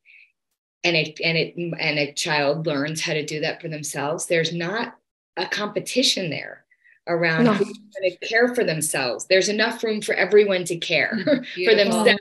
[0.84, 4.26] and it and it and a child learns how to do that for themselves.
[4.26, 4.96] There's not
[5.38, 6.65] a competition there
[7.08, 7.54] around no.
[7.54, 9.26] who's going to care for themselves.
[9.26, 11.17] There's enough room for everyone to care
[11.65, 12.20] for themselves,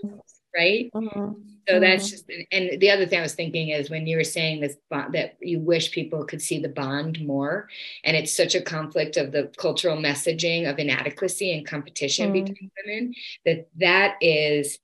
[0.56, 0.90] right?
[0.94, 1.32] Mm-hmm.
[1.70, 1.82] So mm-hmm.
[1.82, 4.76] that's just, and the other thing I was thinking is when you were saying this
[4.90, 7.68] that you wish people could see the bond more,
[8.02, 12.44] and it's such a conflict of the cultural messaging of inadequacy and competition mm-hmm.
[12.44, 13.14] between women
[13.46, 14.80] that that is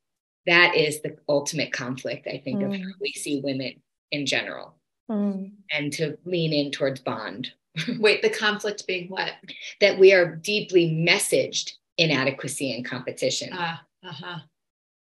[0.47, 2.73] that is the ultimate conflict I think mm-hmm.
[2.73, 4.77] of how we see women in general,
[5.11, 5.51] mm.
[5.73, 7.51] and to lean in towards bond.
[7.99, 9.33] Wait, the conflict being what?
[9.81, 13.53] That we are deeply messaged inadequacy and competition.
[13.53, 14.39] Uh, uh-huh.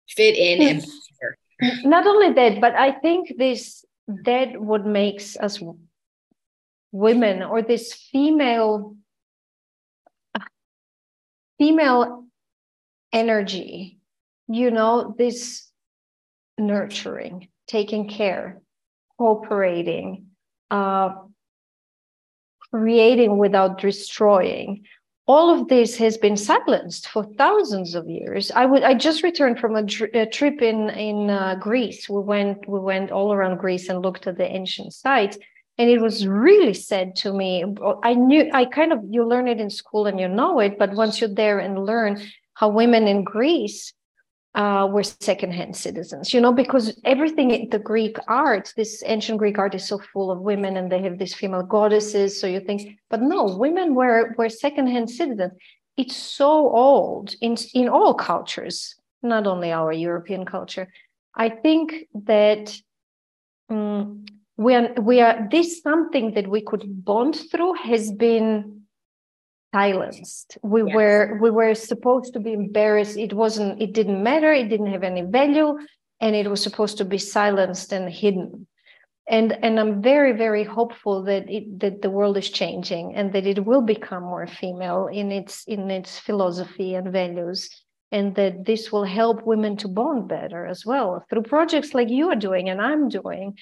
[0.08, 0.86] Fit in and
[1.84, 5.60] not only that but i think this that what makes us
[6.92, 8.96] women or this female
[11.58, 12.24] female
[13.12, 13.98] energy
[14.48, 15.70] you know this
[16.58, 18.60] nurturing taking care
[19.18, 20.26] cooperating
[20.70, 21.10] uh,
[22.70, 24.84] creating without destroying
[25.26, 28.52] all of this has been silenced for thousands of years.
[28.52, 29.84] I would I just returned from a,
[30.14, 32.08] a trip in in uh, Greece.
[32.08, 35.36] We went we went all around Greece and looked at the ancient sites,
[35.78, 37.64] and it was really said to me.
[38.04, 40.94] I knew I kind of you learn it in school and you know it, but
[40.94, 42.22] once you're there and learn
[42.54, 43.92] how women in Greece
[44.56, 49.58] uh, were secondhand citizens, you know, because everything, in the Greek art, this ancient Greek
[49.58, 52.40] art is so full of women and they have these female goddesses.
[52.40, 55.52] So you think, but no, women were, were secondhand citizens.
[55.98, 60.88] It's so old in, in all cultures, not only our European culture.
[61.34, 62.74] I think that
[63.68, 64.24] um,
[64.56, 68.75] we are, we are, this something that we could bond through has been
[69.74, 70.58] silenced.
[70.62, 70.94] We yes.
[70.94, 73.16] were we were supposed to be embarrassed.
[73.16, 74.52] It wasn't it didn't matter.
[74.52, 75.78] It didn't have any value
[76.20, 78.66] and it was supposed to be silenced and hidden.
[79.28, 83.44] And and i'm very very hopeful that it that the world is changing and that
[83.44, 87.68] it will become more female in its in its philosophy and values
[88.12, 92.30] and that this will help women to bond better as well through projects like you
[92.30, 93.58] are doing and i'm doing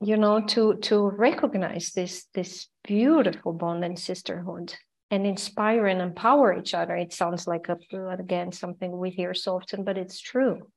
[0.00, 4.74] you know to to recognize this this beautiful bond and sisterhood
[5.10, 6.96] and inspire and empower each other.
[6.96, 7.78] It sounds like a
[8.18, 10.70] again something we hear so often, but it's true.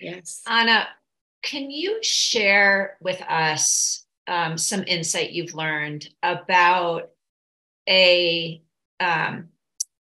[0.00, 0.42] Yes.
[0.46, 0.88] Ana,
[1.42, 7.10] can you share with us um, some insight you've learned about
[7.88, 8.62] a
[9.00, 9.48] um,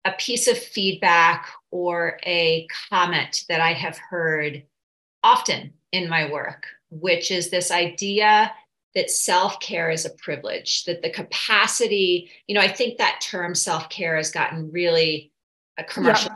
[0.04, 4.62] a piece of feedback or a comment that I have heard
[5.22, 8.52] often in my work, which is this idea
[8.96, 13.54] that self care is a privilege, that the capacity, you know, I think that term
[13.54, 15.30] self care has gotten really
[15.78, 16.32] a commercial.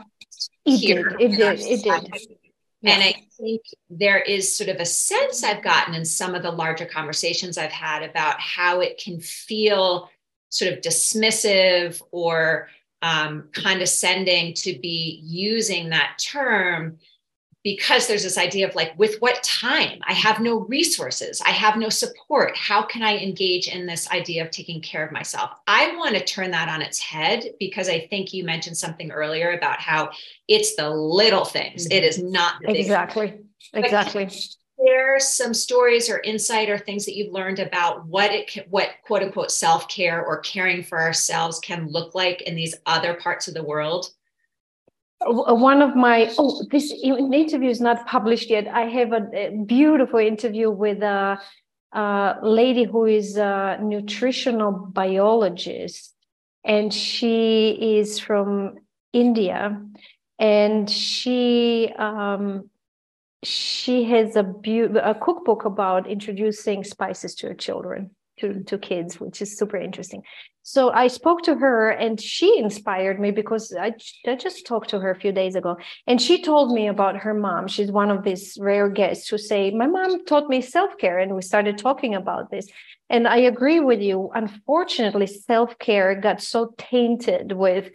[0.63, 1.21] Yeah, it did.
[1.21, 1.59] It did.
[1.59, 2.29] It did.
[2.83, 2.93] Yeah.
[2.93, 6.51] And I think there is sort of a sense I've gotten in some of the
[6.51, 10.09] larger conversations I've had about how it can feel
[10.49, 12.69] sort of dismissive or
[13.01, 16.99] um, condescending to be using that term
[17.63, 19.99] because there's this idea of like with what time?
[20.07, 21.41] I have no resources.
[21.45, 22.55] I have no support.
[22.57, 25.51] How can i engage in this idea of taking care of myself?
[25.67, 29.51] I want to turn that on its head because i think you mentioned something earlier
[29.51, 30.11] about how
[30.47, 31.85] it's the little things.
[31.87, 32.31] It is mm-hmm.
[32.31, 33.39] not exactly.
[33.73, 34.29] Exactly.
[34.83, 38.89] share some stories or insight or things that you've learned about what it can, what
[39.05, 43.53] quote unquote self-care or caring for ourselves can look like in these other parts of
[43.53, 44.09] the world
[45.25, 48.67] one of my oh this interview is not published yet.
[48.67, 51.39] I have a, a beautiful interview with a,
[51.93, 56.15] a, lady who is a nutritional biologist
[56.63, 58.75] and she is from
[59.13, 59.81] india
[60.39, 62.69] and she um,
[63.43, 68.11] she has a, be- a cookbook about introducing spices to her children
[68.41, 70.21] to, to kids, which is super interesting.
[70.63, 73.93] So I spoke to her and she inspired me because I,
[74.27, 77.33] I just talked to her a few days ago and she told me about her
[77.33, 77.67] mom.
[77.67, 81.17] She's one of these rare guests who say, My mom taught me self care.
[81.17, 82.67] And we started talking about this.
[83.09, 84.29] And I agree with you.
[84.35, 87.89] Unfortunately, self care got so tainted with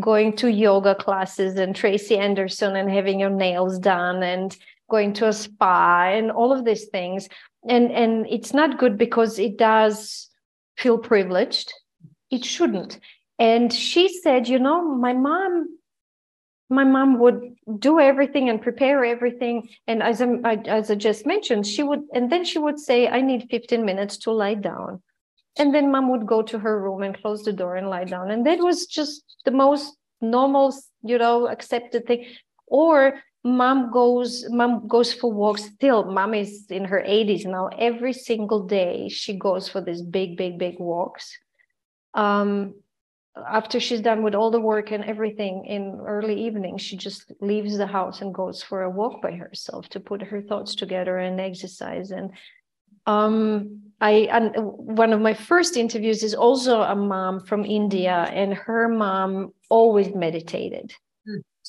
[0.00, 4.56] going to yoga classes and Tracy Anderson and having your nails done and
[4.90, 7.28] going to a spa and all of these things.
[7.66, 10.28] And, and it's not good because it does
[10.76, 11.72] feel privileged.
[12.30, 12.98] It shouldn't.
[13.38, 15.78] And she said you know my mom
[16.70, 19.70] my mom would do everything and prepare everything.
[19.86, 20.26] And as I,
[20.66, 24.18] as I just mentioned she would and then she would say i need 15 minutes
[24.18, 25.02] to lie down.
[25.58, 28.30] And then mom would go to her room and close the door and lie down.
[28.30, 32.26] And that was just the most normal you know accepted thing.
[32.66, 33.22] Or
[33.56, 38.66] mom goes mom goes for walks still mom is in her 80s now every single
[38.66, 41.36] day she goes for these big big big walks
[42.14, 42.74] um,
[43.46, 47.76] after she's done with all the work and everything in early evening, she just leaves
[47.76, 51.40] the house and goes for a walk by herself to put her thoughts together and
[51.40, 52.10] exercise.
[52.10, 52.32] And
[53.06, 58.54] um, I and one of my first interviews is also a mom from India, and
[58.54, 60.92] her mom always meditated.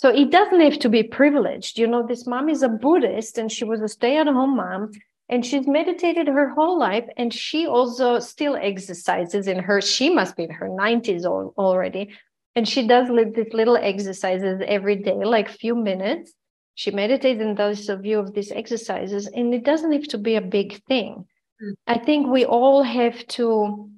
[0.01, 1.77] So it doesn't have to be privileged.
[1.77, 4.91] You know, this mom is a Buddhist and she was a stay at home mom
[5.27, 10.37] and she's meditated her whole life and she also still exercises in her she must
[10.37, 12.11] be in her 90s already
[12.55, 16.33] and she does these little exercises every day like few minutes
[16.75, 20.35] she meditates and does a view of these exercises and it doesn't have to be
[20.35, 21.25] a big thing
[21.61, 21.73] mm.
[21.87, 23.89] i think we all have to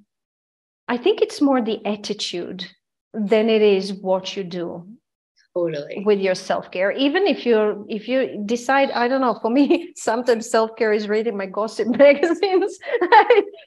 [0.88, 2.66] i think it's more the attitude
[3.14, 4.84] than it is what you do
[5.54, 6.02] totally.
[6.04, 10.50] with your self-care even if you if you decide i don't know for me sometimes
[10.50, 12.78] self-care is reading my gossip magazines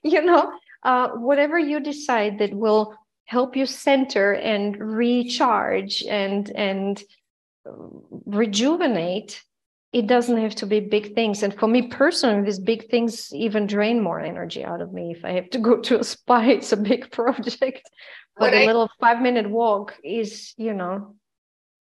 [0.03, 0.51] you know
[0.83, 7.03] uh, whatever you decide that will help you center and recharge and and
[8.25, 9.41] rejuvenate
[9.95, 11.41] it doesn't have to be big things.
[11.41, 15.23] And for me personally these big things even drain more energy out of me if
[15.23, 17.89] i have to go to a spa it's a big project.
[18.37, 21.15] But a little five minute walk is you know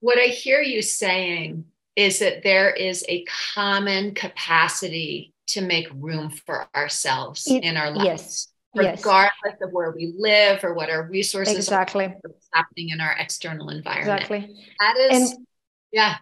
[0.05, 3.25] what I hear you saying is that there is a
[3.55, 8.51] common capacity to make room for ourselves it, in our lives.
[8.75, 8.99] Yes.
[8.99, 9.61] Regardless yes.
[9.63, 12.05] of where we live or what our resources exactly.
[12.05, 14.21] are, what's happening in our external environment.
[14.21, 14.55] Exactly.
[14.79, 15.47] That is, and,
[15.91, 16.17] yeah.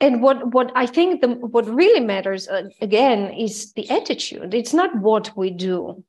[0.00, 4.54] And what what I think the what really matters uh, again is the attitude.
[4.54, 6.02] It's not what we do.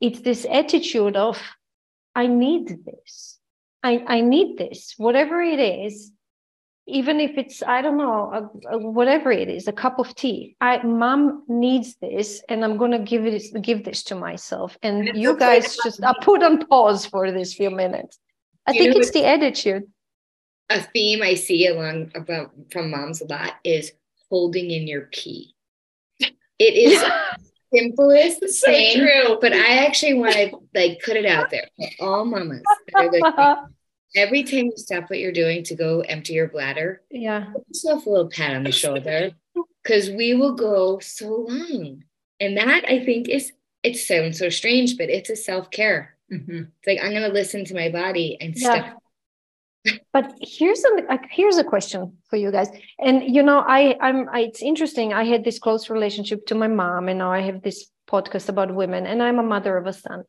[0.00, 1.42] It's this attitude of
[2.14, 3.40] I need this.
[3.82, 4.94] I, I need this.
[4.96, 6.12] Whatever it is,
[6.86, 10.56] even if it's i don't know a, a, whatever it is a cup of tea.
[10.60, 14.76] I mom needs this and i'm going to give it give this to myself.
[14.82, 18.18] And, and you guys just i uh, put on pause for this few minutes.
[18.66, 19.84] I think it's the attitude.
[20.70, 23.92] A theme i see along about from moms a lot is
[24.30, 25.54] holding in your pee
[26.58, 27.04] it is
[27.74, 29.38] simplest so thing true.
[29.40, 32.62] but i actually want to like put it out there for all mamas
[34.14, 38.06] every time you stop what you're doing to go empty your bladder, yeah, give yourself
[38.06, 39.30] a little pat on the shoulder
[39.82, 42.04] because we will go so long.
[42.40, 43.52] And that I think is
[43.82, 46.16] it sounds so strange, but it's a self-care.
[46.32, 46.62] Mm-hmm.
[46.78, 48.94] It's like I'm gonna listen to my body and yeah.
[50.12, 52.68] but here's a here's a question for you guys
[53.00, 56.68] and you know i i'm I, it's interesting i had this close relationship to my
[56.68, 59.92] mom and now i have this podcast about women and i'm a mother of a
[59.92, 60.22] son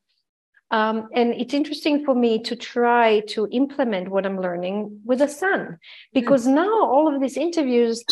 [0.74, 5.28] um, and it's interesting for me to try to implement what I'm learning with a
[5.28, 5.78] son,
[6.14, 6.56] because mm.
[6.56, 8.04] now all of these interviews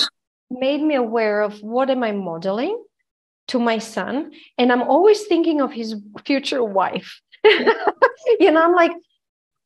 [0.52, 2.80] made me aware of what am I modeling
[3.48, 7.20] to my son, and I'm always thinking of his future wife.
[7.44, 8.92] you know, I'm like,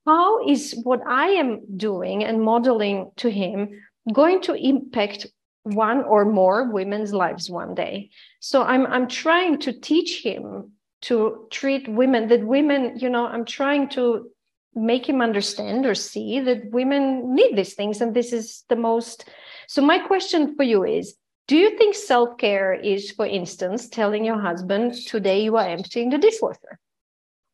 [0.05, 3.71] how is what I am doing and modeling to him
[4.13, 5.27] going to impact
[5.63, 8.09] one or more women's lives one day?
[8.39, 10.71] So I'm I'm trying to teach him
[11.05, 14.29] to treat women that women you know i'm trying to
[14.73, 19.29] make him understand or see that women need these things and this is the most
[19.67, 21.15] so my question for you is
[21.47, 26.17] do you think self-care is for instance telling your husband today you are emptying the
[26.17, 26.79] dishwasher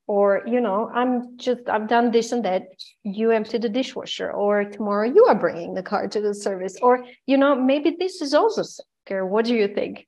[0.08, 2.64] or you know i'm just i've done this and that
[3.04, 7.06] you empty the dishwasher or tomorrow you are bringing the car to the service or
[7.28, 9.26] you know maybe this is also self-care.
[9.26, 10.08] What do you think?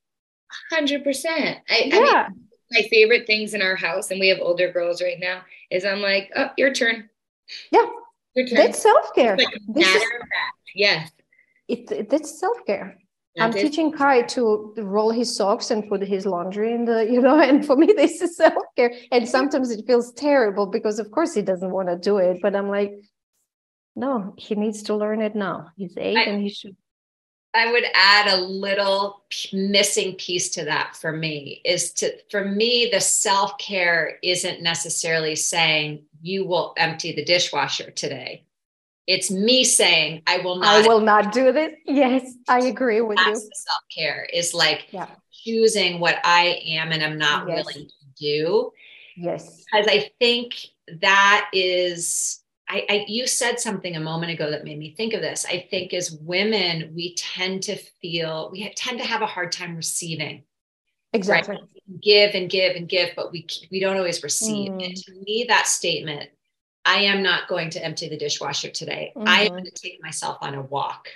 [0.71, 1.03] 100%
[1.69, 1.99] I, yeah.
[1.99, 5.41] I mean, my favorite things in our house, and we have older girls right now,
[5.71, 7.09] is I'm like, oh, your turn.
[7.71, 7.85] Yeah.
[8.35, 8.57] Your turn.
[8.57, 9.37] That's self care.
[9.37, 10.57] Like matter is, of fact.
[10.75, 11.11] Yes.
[11.67, 12.97] It, it, that's self care.
[13.39, 17.39] I'm teaching Kai to roll his socks and put his laundry in the, you know,
[17.41, 18.93] and for me, this is self care.
[19.11, 22.37] And sometimes it feels terrible because, of course, he doesn't want to do it.
[22.41, 22.93] But I'm like,
[23.95, 25.67] no, he needs to learn it now.
[25.75, 26.75] He's eight I, and he should.
[27.55, 29.23] I would add a little
[29.53, 35.35] missing piece to that for me is to, for me, the self care isn't necessarily
[35.35, 38.45] saying you will empty the dishwasher today
[39.07, 40.85] it's me saying I will not.
[40.85, 41.73] I will not do this.
[41.85, 43.35] Yes, I agree with you.
[43.35, 45.07] Self care is like yeah.
[45.31, 47.65] choosing what I am and I'm not yes.
[47.65, 48.71] willing to do.
[49.17, 50.53] Yes, because I think
[51.01, 52.39] that is.
[52.69, 55.45] I, I you said something a moment ago that made me think of this.
[55.45, 59.75] I think as women, we tend to feel we tend to have a hard time
[59.75, 60.43] receiving.
[61.11, 61.55] Exactly.
[61.55, 62.01] Right?
[62.01, 64.71] Give and give and give, but we we don't always receive.
[64.71, 64.85] Mm.
[64.85, 66.29] And to me, that statement
[66.85, 69.13] I am not going to empty the dishwasher today.
[69.15, 69.27] Mm-hmm.
[69.27, 69.53] I am mm-hmm.
[69.55, 71.07] going to take myself on a walk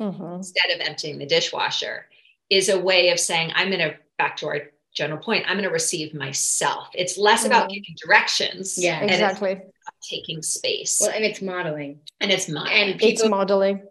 [0.00, 0.34] mm-hmm.
[0.36, 2.06] instead of emptying the dishwasher
[2.48, 4.60] is a way of saying, I'm going to, back to our
[4.94, 6.88] general point, I'm going to receive myself.
[6.94, 7.52] It's less mm-hmm.
[7.52, 8.76] about giving directions.
[8.76, 9.60] Yeah, exactly.
[10.08, 10.98] taking space.
[11.00, 12.00] Well, and it's modeling.
[12.20, 12.92] And it's modeling.
[12.92, 13.82] And it's modeling.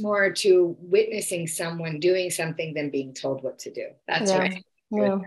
[0.00, 3.86] More to witnessing someone doing something than being told what to do.
[4.06, 4.38] That's yeah.
[4.38, 4.64] right.
[4.90, 5.18] Yeah.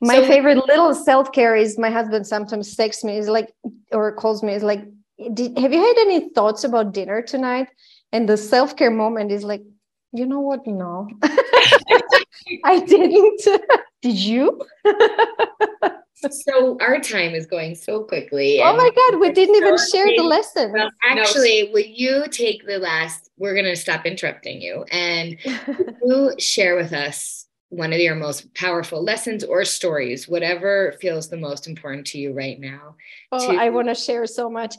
[0.00, 3.52] My so, favorite little self care is my husband sometimes texts me, is like,
[3.90, 4.84] or calls me, is like,
[5.34, 7.68] did, have you had any thoughts about dinner tonight?
[8.12, 9.62] And the self care moment is like,
[10.12, 10.66] you know what?
[10.66, 11.08] No,
[12.64, 13.42] I didn't.
[14.02, 14.60] did you?
[16.30, 18.60] so our time is going so quickly.
[18.62, 20.72] Oh my God, we didn't even share the lesson.
[20.72, 21.72] Well, actually, no.
[21.72, 23.30] will you take the last?
[23.38, 28.52] We're going to stop interrupting you and you share with us one of your most
[28.54, 32.96] powerful lessons or stories, whatever feels the most important to you right now.
[33.30, 34.74] Oh, to- I want to share so much.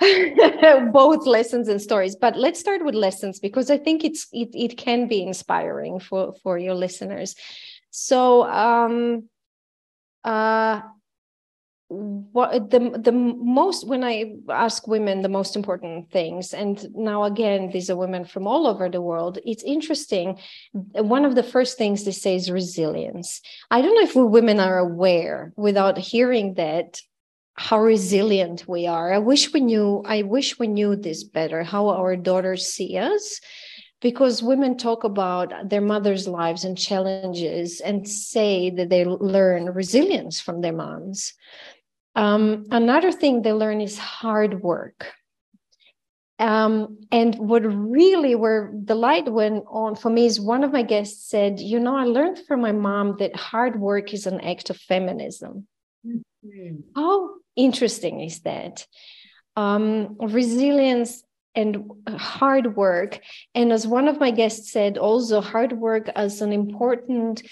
[0.92, 4.76] both lessons and stories but let's start with lessons because i think it's it, it
[4.76, 7.34] can be inspiring for for your listeners.
[7.90, 9.28] So um
[10.24, 10.82] uh
[11.88, 17.70] what the the most when i ask women the most important things and now again
[17.70, 20.38] these are women from all over the world it's interesting.
[20.72, 23.40] One of the first things they say is resilience.
[23.70, 27.00] I don't know if we women are aware without hearing that
[27.56, 31.88] how resilient we are i wish we knew i wish we knew this better how
[31.88, 33.40] our daughters see us
[34.00, 40.40] because women talk about their mothers' lives and challenges and say that they learn resilience
[40.40, 41.34] from their moms.
[42.14, 45.12] Um, another thing they learn is hard work.
[46.38, 50.82] Um, and what really where the light went on for me is one of my
[50.82, 54.68] guests said, you know, I learned from my mom that hard work is an act
[54.68, 55.66] of feminism.
[56.46, 56.80] Mm-hmm.
[56.94, 58.86] How interesting is that?
[59.56, 61.22] Um, resilience
[61.54, 63.20] and hard work.
[63.54, 67.42] And as one of my guests said, also hard work as an important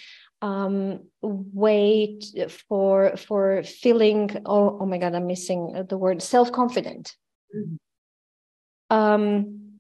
[0.45, 2.20] um, way
[2.68, 7.16] for for feeling oh, oh my god i'm missing the word self-confident
[7.57, 8.95] mm-hmm.
[8.95, 9.78] um,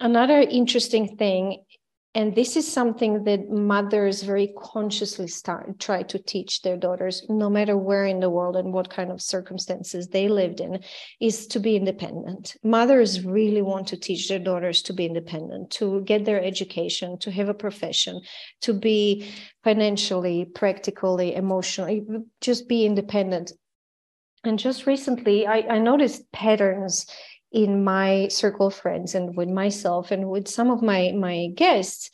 [0.00, 1.62] another interesting thing
[2.14, 7.50] and this is something that mothers very consciously start try to teach their daughters no
[7.50, 10.82] matter where in the world and what kind of circumstances they lived in
[11.20, 12.56] is to be independent.
[12.64, 17.30] Mothers really want to teach their daughters to be independent to get their education to
[17.30, 18.20] have a profession
[18.62, 19.30] to be
[19.62, 22.06] financially practically emotionally
[22.40, 23.52] just be independent.
[24.44, 27.06] And just recently I, I noticed patterns
[27.52, 32.10] in my circle of friends and with myself and with some of my my guests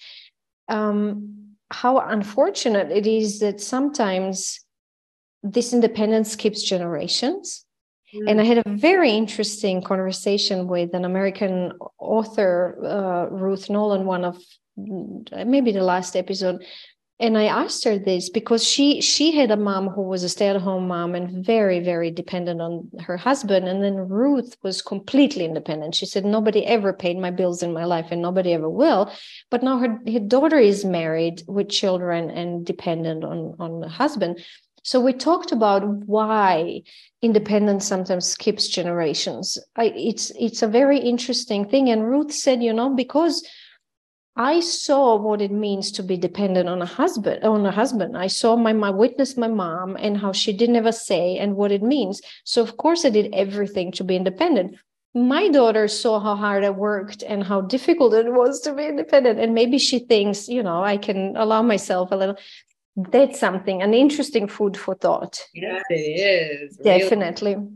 [0.69, 4.61] um, how unfortunate it is that sometimes
[5.43, 7.65] this independence skips generations
[8.15, 8.31] mm.
[8.31, 14.25] and i had a very interesting conversation with an american author uh, ruth nolan one
[14.25, 14.41] of
[14.77, 16.65] maybe the last episode
[17.25, 20.87] and i asked her this because she she had a mom who was a stay-at-home
[20.87, 23.67] mom and very very dependent on her husband.
[23.69, 25.95] And then ruth was completely independent.
[25.95, 29.11] She said nobody ever paid my bills in my life and nobody ever will.
[29.51, 34.45] But now her, her daughter is married with children and dependent on on the husband.
[34.83, 35.83] So we talked about
[36.15, 36.83] why
[37.23, 39.57] independence sometimes skips generations.
[39.77, 41.89] I, it's it's a very interesting thing.
[41.89, 43.43] And ruth said you know because
[44.37, 48.17] I saw what it means to be dependent on a husband, on a husband.
[48.17, 51.71] I saw my, my witnessed my mom and how she didn't ever say and what
[51.71, 52.21] it means.
[52.43, 54.77] So of course I did everything to be independent.
[55.15, 59.39] My daughter saw how hard I worked and how difficult it was to be independent.
[59.39, 62.37] And maybe she thinks, you know, I can allow myself a little.
[62.97, 65.41] That's something, an interesting food for thought.
[65.55, 66.77] Yes, it is.
[66.77, 67.55] Definitely.
[67.55, 67.69] Really.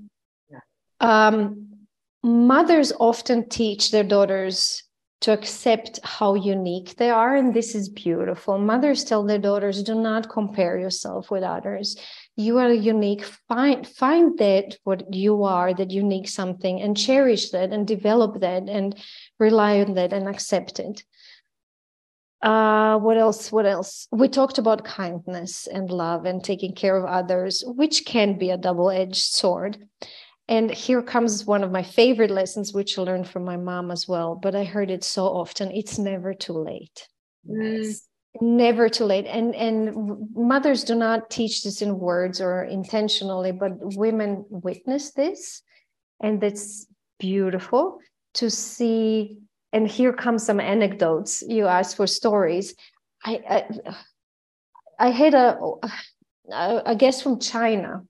[0.50, 0.58] Yeah.
[1.00, 1.86] Um,
[2.24, 4.82] mothers often teach their daughters
[5.20, 7.34] to accept how unique they are.
[7.34, 8.58] And this is beautiful.
[8.58, 11.96] Mothers tell their daughters, do not compare yourself with others.
[12.36, 13.24] You are unique.
[13.48, 18.68] Find, find that what you are, that unique something, and cherish that and develop that
[18.68, 18.96] and
[19.40, 21.02] rely on that and accept it.
[22.40, 23.50] Uh, what else?
[23.50, 24.06] What else?
[24.12, 28.56] We talked about kindness and love and taking care of others, which can be a
[28.56, 29.78] double edged sword.
[30.48, 34.08] And here comes one of my favorite lessons, which I learned from my mom as
[34.08, 37.06] well, but I heard it so often it's never too late.
[37.46, 37.94] Mm.
[38.40, 39.26] Never too late.
[39.26, 45.62] And, and mothers do not teach this in words or intentionally, but women witness this.
[46.22, 46.86] And that's
[47.18, 47.98] beautiful
[48.34, 49.38] to see.
[49.74, 51.44] And here come some anecdotes.
[51.46, 52.74] You asked for stories.
[53.22, 53.64] I, I,
[54.98, 55.58] I had a,
[56.50, 58.02] a guest from China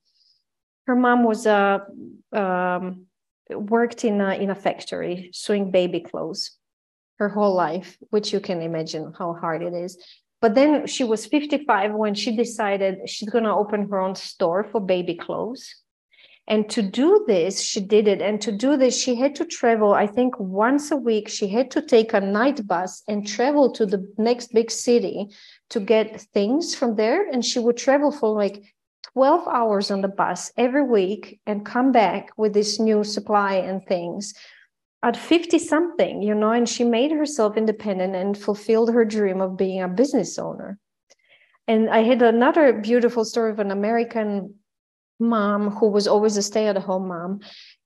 [0.88, 1.84] her mom was a
[2.32, 3.06] um,
[3.50, 6.56] worked in a, in a factory sewing baby clothes
[7.18, 9.98] her whole life, which you can imagine how hard it is.
[10.40, 14.64] But then she was 55 when she decided she's going to open her own store
[14.64, 15.74] for baby clothes.
[16.46, 18.22] And to do this, she did it.
[18.22, 21.70] And to do this, she had to travel, I think once a week, she had
[21.72, 25.26] to take a night bus and travel to the next big city
[25.70, 27.28] to get things from there.
[27.28, 28.62] And she would travel for like
[29.14, 33.84] 12 hours on the bus every week and come back with this new supply and
[33.86, 34.34] things
[35.02, 39.56] at 50 something, you know, and she made herself independent and fulfilled her dream of
[39.56, 40.78] being a business owner.
[41.68, 44.54] And I had another beautiful story of an American
[45.20, 47.40] mom who was always a stay at home mom.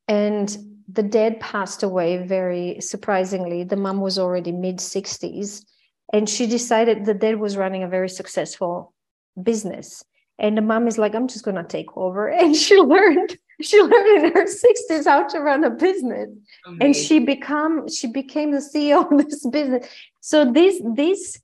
[0.09, 0.57] And
[0.89, 3.65] the dad passed away very surprisingly.
[3.65, 5.65] The mom was already mid 60s.
[6.13, 8.95] And she decided the dad was running a very successful
[9.43, 10.05] business
[10.43, 12.29] and the mom is like i'm just going to take over.
[12.43, 16.29] And she learned she learned in her 60s how to run a business.
[16.67, 16.83] Amazing.
[16.83, 19.87] and she become she became the ceo of this business.
[20.21, 21.41] So these these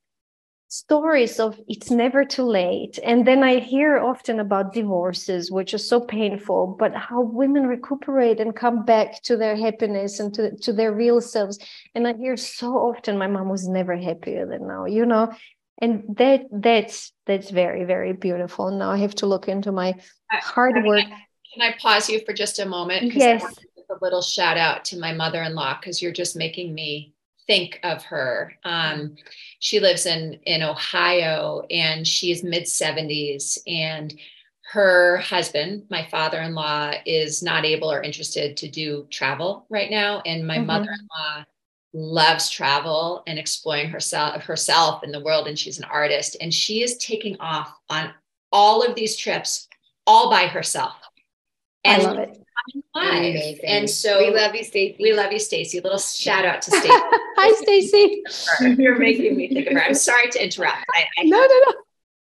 [0.71, 2.99] stories of it's never too late.
[3.03, 8.39] And then i hear often about divorces which are so painful but how women recuperate
[8.41, 11.59] and come back to their happiness and to, to their real selves.
[11.95, 15.33] And i hear so often my mom was never happier than now you know
[15.81, 18.71] and that that's that's very very beautiful.
[18.71, 19.95] Now i have to look into my
[20.31, 21.05] hard work.
[21.05, 23.15] Can i pause you for just a moment?
[23.15, 23.45] Yes.
[23.91, 27.15] a little shout out to my mother-in-law because you're just making me
[27.47, 28.53] think of her.
[28.63, 29.17] Um,
[29.59, 34.15] she lives in in ohio and she's mid 70s and
[34.73, 40.47] her husband my father-in-law is not able or interested to do travel right now and
[40.47, 40.67] my mm-hmm.
[40.67, 41.45] mother-in-law
[41.99, 46.83] loves travel and exploring herself herself in the world and she's an artist and she
[46.83, 48.11] is taking off on
[48.53, 49.67] all of these trips
[50.07, 50.95] all by herself
[51.85, 52.39] and I love it
[52.95, 53.61] live.
[53.65, 54.97] And so we love you, Stacy.
[55.01, 55.81] We love you, Stacy.
[55.81, 56.89] Little shout out to Stacy.
[56.91, 58.23] Hi, Stacy.
[58.83, 59.83] You're making me think of her.
[59.83, 60.85] I'm sorry to interrupt.
[60.95, 61.75] I, I no, no, no.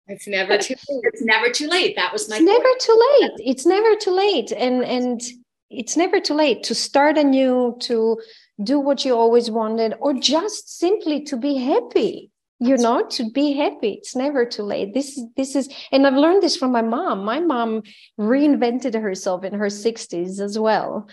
[0.09, 1.01] It's never too late.
[1.03, 1.95] It's never too late.
[1.97, 3.31] That was my It's never too late.
[3.39, 4.51] It's never too late.
[4.53, 5.21] And and
[5.69, 8.17] it's never too late to start anew, to
[8.61, 12.31] do what you always wanted, or just simply to be happy.
[12.59, 13.99] You know, to be happy.
[13.99, 14.95] It's never too late.
[14.95, 17.23] This this is, and I've learned this from my mom.
[17.23, 17.83] My mom
[18.19, 21.07] reinvented herself in her 60s as well.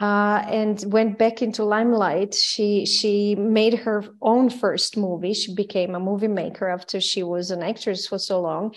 [0.00, 2.34] Uh, and went back into limelight.
[2.34, 5.32] She she made her own first movie.
[5.32, 8.74] She became a movie maker after she was an actress for so long,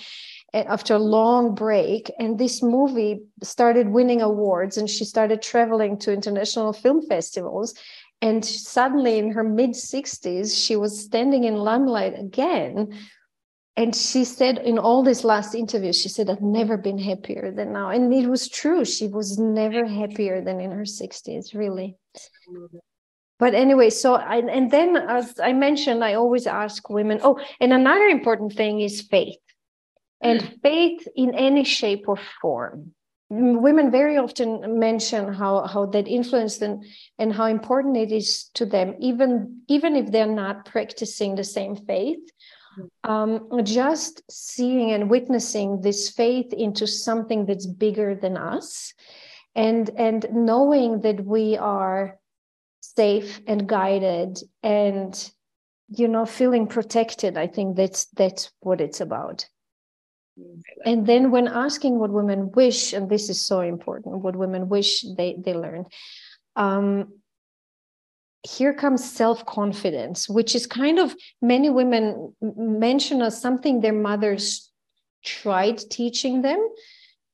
[0.54, 6.14] after a long break and this movie started winning awards and she started traveling to
[6.14, 7.74] international film festivals
[8.22, 12.98] and suddenly in her mid 60s she was standing in limelight again
[13.76, 17.74] and she said in all these last interviews she said i've never been happier than
[17.74, 17.90] now.
[17.90, 21.96] And it was true she was never happier than in her 60s really.
[23.38, 27.72] But anyway so I, and then as i mentioned i always ask women oh and
[27.72, 29.38] another important thing is faith
[30.22, 30.62] and mm.
[30.62, 32.94] faith in any shape or form
[33.30, 36.80] women very often mention how how that influenced them
[37.20, 41.76] and how important it is to them even even if they're not practicing the same
[41.76, 42.20] faith
[42.80, 43.10] mm.
[43.10, 48.94] um, just seeing and witnessing this faith into something that's bigger than us
[49.56, 52.18] and and knowing that we are
[52.80, 55.32] safe and guided and
[55.90, 59.46] you know feeling protected i think that's that's what it's about
[60.86, 65.04] and then when asking what women wish and this is so important what women wish
[65.18, 65.86] they they learn
[66.56, 67.14] um,
[68.44, 74.72] here comes self-confidence which is kind of many women mention as something their mothers
[75.24, 76.60] tried teaching them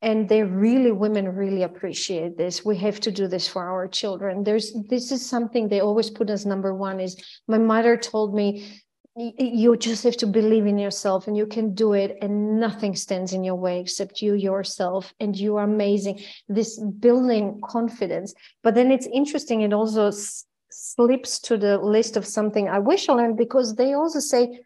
[0.03, 2.65] and they really women really appreciate this.
[2.65, 4.43] We have to do this for our children.
[4.43, 7.15] There's this is something they always put as number one is
[7.47, 8.82] my mother told me
[9.15, 13.31] you just have to believe in yourself and you can do it and nothing stands
[13.31, 18.33] in your way except you yourself and you are amazing this building confidence
[18.63, 23.07] but then it's interesting it also s- slips to the list of something i wish
[23.07, 24.59] i learned because they also say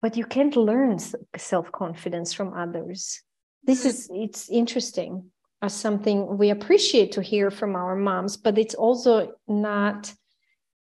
[0.00, 0.98] but you can't learn
[1.36, 3.20] self-confidence from others
[3.64, 8.74] this is it's interesting as something we appreciate to hear from our moms but it's
[8.74, 10.14] also not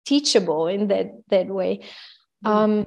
[0.05, 1.81] teachable in that that way.
[2.45, 2.85] Um,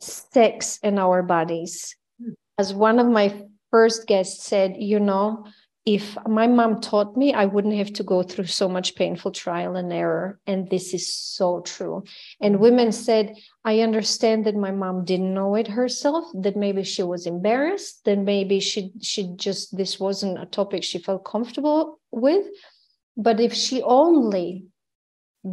[0.00, 2.34] sex in our bodies mm.
[2.58, 5.44] as one of my first guests said you know
[5.86, 9.76] if my mom taught me, I wouldn't have to go through so much painful trial
[9.76, 10.40] and error.
[10.44, 12.02] And this is so true.
[12.40, 17.04] And women said, I understand that my mom didn't know it herself, that maybe she
[17.04, 22.44] was embarrassed, that maybe she she just this wasn't a topic she felt comfortable with.
[23.16, 24.66] But if she only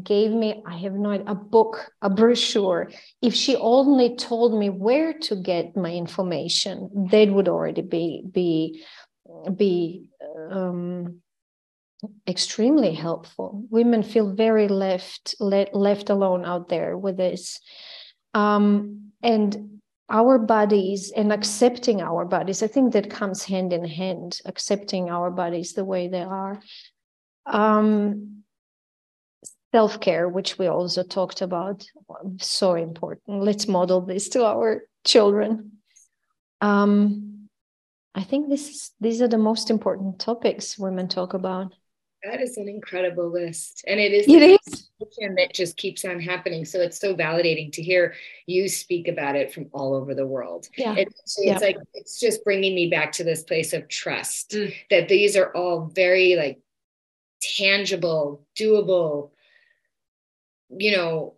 [0.02, 2.92] gave me, I have not a book, a brochure,
[3.22, 8.84] if she only told me where to get my information, that would already be be
[9.56, 10.10] be
[10.52, 11.22] um,
[12.28, 13.66] extremely helpful.
[13.70, 17.60] Women feel very left le- left alone out there with this,
[18.34, 19.80] um, and
[20.10, 22.62] our bodies and accepting our bodies.
[22.62, 24.40] I think that comes hand in hand.
[24.46, 26.62] Accepting our bodies the way they are.
[27.46, 28.43] Um,
[29.74, 31.84] Self care, which we also talked about,
[32.38, 33.42] so important.
[33.42, 35.80] Let's model this to our children.
[36.62, 37.50] Um,
[38.16, 41.74] I think this is these are the most important topics women talk about.
[42.24, 43.84] That is an incredible list.
[43.88, 44.90] And it is it is
[45.36, 46.66] that just keeps on happening.
[46.66, 48.14] So it's so validating to hear
[48.46, 50.68] you speak about it from all over the world.
[50.78, 50.96] Yeah.
[50.96, 51.58] It's, it's yeah.
[51.58, 54.74] like it's just bringing me back to this place of trust mm.
[54.90, 56.60] that these are all very like
[57.42, 59.32] tangible, doable,
[60.78, 61.36] you know,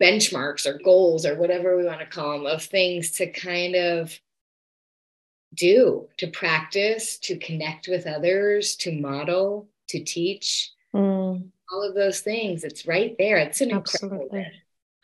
[0.00, 4.18] benchmarks or goals or whatever we want to call them of things to kind of
[5.54, 10.72] do to practice, to connect with others, to model, to teach.
[10.94, 11.50] Mm.
[11.70, 12.64] All of those things.
[12.64, 13.36] It's right there.
[13.38, 14.24] It's an Absolutely.
[14.24, 14.50] incredible.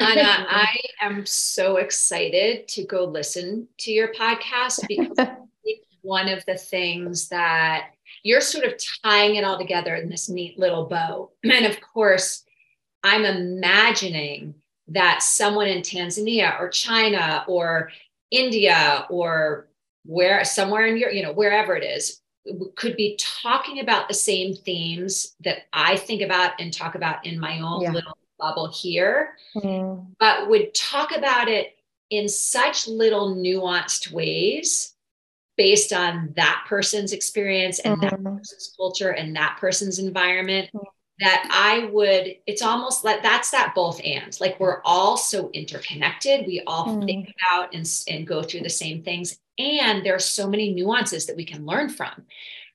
[0.01, 5.29] Ana, I am so excited to go listen to your podcast because
[6.03, 7.91] one of the things that
[8.23, 11.31] you're sort of tying it all together in this neat little bow.
[11.43, 12.44] And of course,
[13.05, 14.55] I'm imagining
[14.89, 17.91] that someone in Tanzania or China or
[18.31, 19.69] India or
[20.05, 22.21] where somewhere in your, you know, wherever it is,
[22.77, 27.39] could be talking about the same themes that I think about and talk about in
[27.39, 27.93] my own yeah.
[27.93, 30.07] little bubble here, mm.
[30.19, 31.77] but would talk about it
[32.11, 34.95] in such little nuanced ways
[35.57, 38.25] based on that person's experience and mm-hmm.
[38.25, 40.85] that person's culture and that person's environment mm-hmm.
[41.21, 46.47] That I would, it's almost like that's that both and like we're all so interconnected.
[46.47, 47.07] We all mm-hmm.
[47.07, 49.39] think about and, and go through the same things.
[49.59, 52.25] And there are so many nuances that we can learn from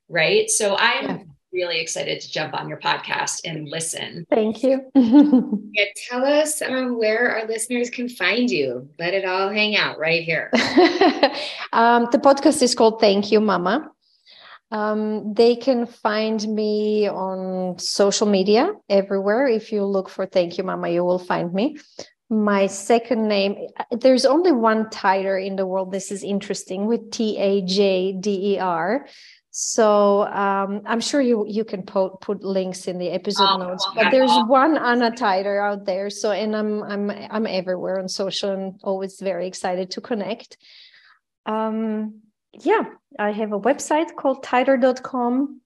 [0.10, 0.50] right?
[0.50, 1.18] So i'm yeah.
[1.54, 4.26] really excited to jump on your podcast and listen.
[4.30, 4.92] Thank you.
[5.72, 8.90] Yeah, tell us um, where our listeners can find you.
[8.98, 10.52] Let it all hang out right here.
[11.72, 13.92] Um, the podcast is called thank you mama
[14.72, 19.48] um, they can find me on social media everywhere.
[19.48, 21.78] If you look for Thank You Mama, you will find me.
[22.30, 23.56] My second name
[23.92, 25.92] there's only one Tajder in the world.
[25.92, 29.08] This is interesting with t-a-j-d-e-r
[29.52, 33.86] so um, i'm sure you you can put put links in the episode oh, notes
[33.96, 36.10] but there's one Ana Tajder out there.
[36.10, 40.58] So and i'm i'm i'm everywhere on social and always very excited to connect.
[41.46, 42.22] Um
[42.54, 42.84] yeah
[43.18, 45.62] i have a website called tajder.com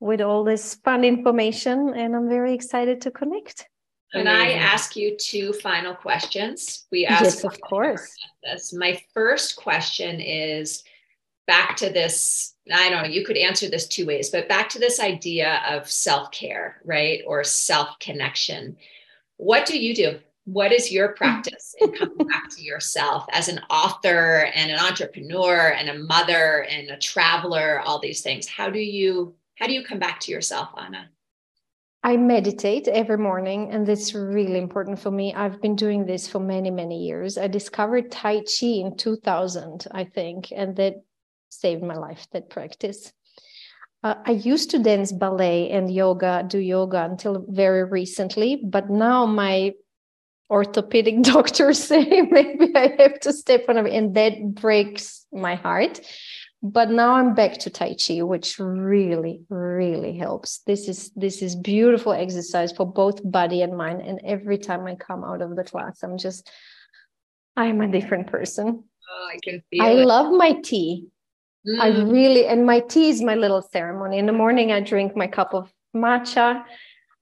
[0.00, 3.68] with all this fun information and i'm very excited to connect
[4.12, 6.86] can I ask you two final questions?
[6.92, 8.14] We ask yes, of course.
[8.44, 8.72] This.
[8.74, 10.84] My first question is
[11.46, 12.54] back to this.
[12.72, 15.90] I don't know, you could answer this two ways, but back to this idea of
[15.90, 17.22] self care, right?
[17.26, 18.76] Or self connection.
[19.38, 20.20] What do you do?
[20.44, 25.72] What is your practice in coming back to yourself as an author and an entrepreneur
[25.72, 28.46] and a mother and a traveler, all these things?
[28.48, 31.10] How do you how do you come back to yourself, Ana?
[32.04, 35.32] I meditate every morning, and that's really important for me.
[35.34, 37.38] I've been doing this for many, many years.
[37.38, 40.96] I discovered Tai Chi in 2000, I think, and that
[41.48, 43.12] saved my life, that practice.
[44.02, 49.24] Uh, I used to dance ballet and yoga, do yoga until very recently, but now
[49.24, 49.72] my
[50.52, 56.00] orthopedic doctors say maybe I have to step on it, and that breaks my heart.
[56.62, 61.56] but now i'm back to tai chi which really really helps this is this is
[61.56, 65.64] beautiful exercise for both body and mind and every time i come out of the
[65.64, 66.50] class i'm just
[67.56, 70.06] i'm a different person oh i can feel i it.
[70.06, 71.08] love my tea
[71.66, 71.80] mm.
[71.80, 75.26] i really and my tea is my little ceremony in the morning i drink my
[75.26, 75.72] cup of
[76.04, 76.62] matcha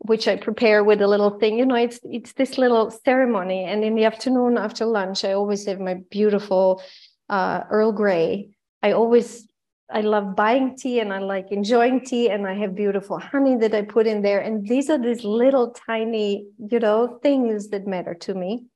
[0.01, 1.59] which I prepare with a little thing.
[1.59, 3.65] You know, it's it's this little ceremony.
[3.65, 6.83] And in the afternoon after lunch, I always have my beautiful
[7.29, 8.51] uh, Earl Grey.
[8.83, 9.47] I always
[9.93, 13.75] I love buying tea and I like enjoying tea and I have beautiful honey that
[13.75, 14.41] I put in there.
[14.41, 18.67] And these are these little tiny, you know, things that matter to me.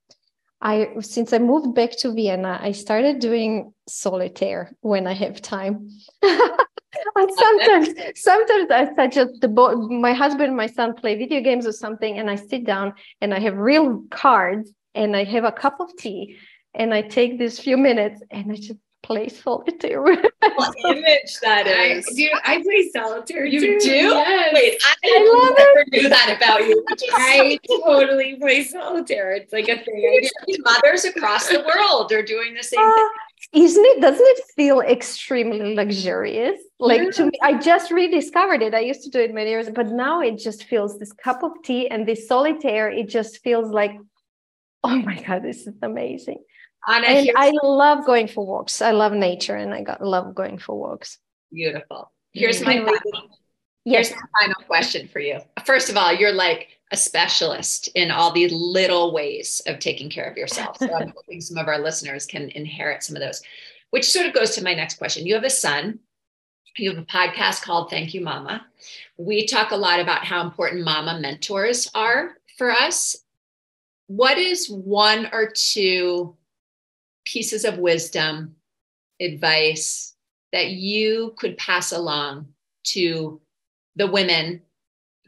[0.60, 5.88] I since I moved back to Vienna, I started doing solitaire when I have time.
[7.16, 8.66] and sometimes sometimes
[8.98, 12.30] i just the boy my husband and my son play video games or something and
[12.30, 16.36] i sit down and i have real cards and i have a cup of tea
[16.74, 20.02] and i take these few minutes and i just play solitaire.
[20.56, 22.06] What image that is.
[22.06, 23.78] I, do I play solitaire you too.
[23.80, 23.90] do?
[23.90, 24.54] Yes.
[24.54, 26.84] wait I, I never knew that about you.
[27.12, 29.32] I totally play solitaire.
[29.32, 30.28] It's like a thing.
[30.60, 33.08] Mothers across the world are doing the same uh, thing
[33.52, 36.60] isn't it doesn't it feel extremely luxurious?
[36.78, 37.10] Like yeah.
[37.10, 38.74] to me i just rediscovered it.
[38.74, 41.52] I used to do it many years but now it just feels this cup of
[41.62, 43.92] tea and this solitaire it just feels like
[44.82, 46.38] oh my god this is amazing.
[46.86, 48.82] Ana, and i love going for walks.
[48.82, 51.18] I love nature and i got love going for walks.
[51.52, 52.10] Beautiful.
[52.32, 52.84] Here's mm-hmm.
[52.84, 53.30] my final,
[53.84, 55.40] here's my final question for you.
[55.64, 60.30] First of all you're like a specialist in all these little ways of taking care
[60.30, 60.78] of yourself.
[60.78, 63.42] So I'm hoping some of our listeners can inherit some of those,
[63.90, 65.26] which sort of goes to my next question.
[65.26, 65.98] You have a son,
[66.78, 68.64] you have a podcast called Thank You Mama.
[69.16, 73.16] We talk a lot about how important mama mentors are for us.
[74.06, 76.36] What is one or two
[77.24, 78.54] pieces of wisdom,
[79.20, 80.14] advice
[80.52, 82.46] that you could pass along
[82.84, 83.40] to
[83.96, 84.62] the women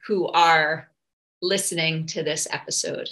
[0.07, 0.91] who are
[1.47, 3.09] listening to this episode?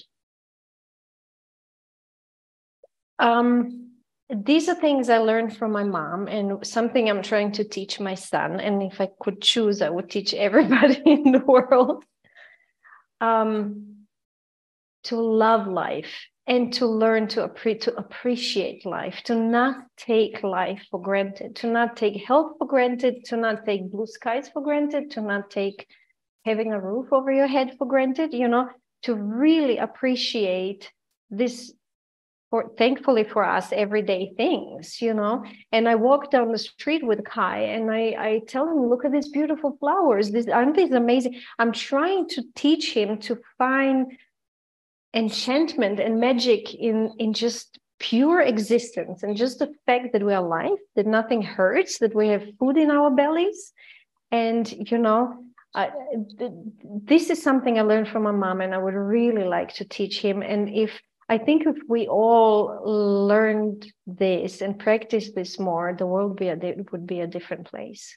[3.18, 3.92] Um,
[4.34, 8.14] these are things I learned from my mom and something I'm trying to teach my
[8.14, 8.58] son.
[8.58, 12.04] And if I could choose, I would teach everybody in the world
[13.20, 14.06] um,
[15.04, 20.86] to love life and to learn to, appre- to appreciate life, to not take life
[20.90, 25.10] for granted, to not take health for granted, to not take blue skies for granted,
[25.12, 25.86] to not take
[26.44, 28.68] having a roof over your head for granted, you know,
[29.02, 30.90] to really appreciate
[31.30, 31.72] this
[32.50, 35.44] for thankfully for us everyday things, you know.
[35.72, 39.12] And I walk down the street with Kai and I, I tell him, look at
[39.12, 40.30] these beautiful flowers.
[40.30, 41.40] This aren't these amazing?
[41.58, 44.12] I'm trying to teach him to find
[45.14, 50.44] enchantment and magic in in just pure existence and just the fact that we are
[50.44, 53.72] alive, that nothing hurts, that we have food in our bellies.
[54.30, 55.44] And you know,
[55.74, 55.90] I,
[57.04, 60.20] this is something I learned from my mom, and I would really like to teach
[60.20, 60.42] him.
[60.42, 66.30] And if I think if we all learned this and practiced this more, the world
[66.30, 68.16] would be a, would be a different place.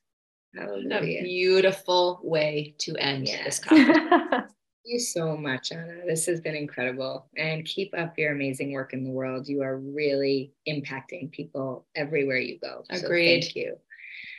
[0.60, 3.46] A beautiful way to end yes.
[3.46, 4.20] this conversation.
[4.88, 6.06] Thank you so much, Ana.
[6.08, 7.30] This has been incredible.
[7.38, 9.48] And keep up your amazing work in the world.
[9.48, 12.84] You are really impacting people everywhere you go.
[12.90, 13.44] Agreed.
[13.44, 13.76] So thank you.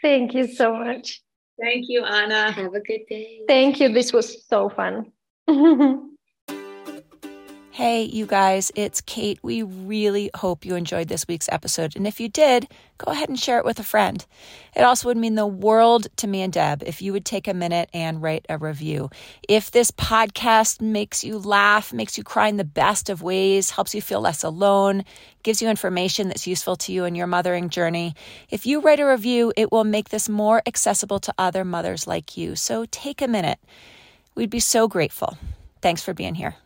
[0.03, 1.23] Thank you so much.
[1.61, 2.53] Thank you, Ana.
[2.53, 3.43] Have a good day.
[3.49, 3.93] Thank you.
[3.93, 5.13] This was so fun.
[7.79, 9.39] Hey, you guys, it's Kate.
[9.41, 11.95] We really hope you enjoyed this week's episode.
[11.95, 12.67] And if you did,
[12.99, 14.27] go ahead and share it with a friend.
[14.75, 17.55] It also would mean the world to me and Deb if you would take a
[17.55, 19.11] minute and write a review.
[19.49, 23.95] If this podcast makes you laugh, makes you cry in the best of ways, helps
[23.95, 25.05] you feel less alone,
[25.45, 28.17] gives you information that's useful to you in your mothering journey,
[28.51, 32.37] if you write a review, it will make this more accessible to other mothers like
[32.37, 32.57] you.
[32.57, 33.61] So take a minute.
[34.35, 35.39] We'd be so grateful.
[35.81, 36.57] Thanks for being here.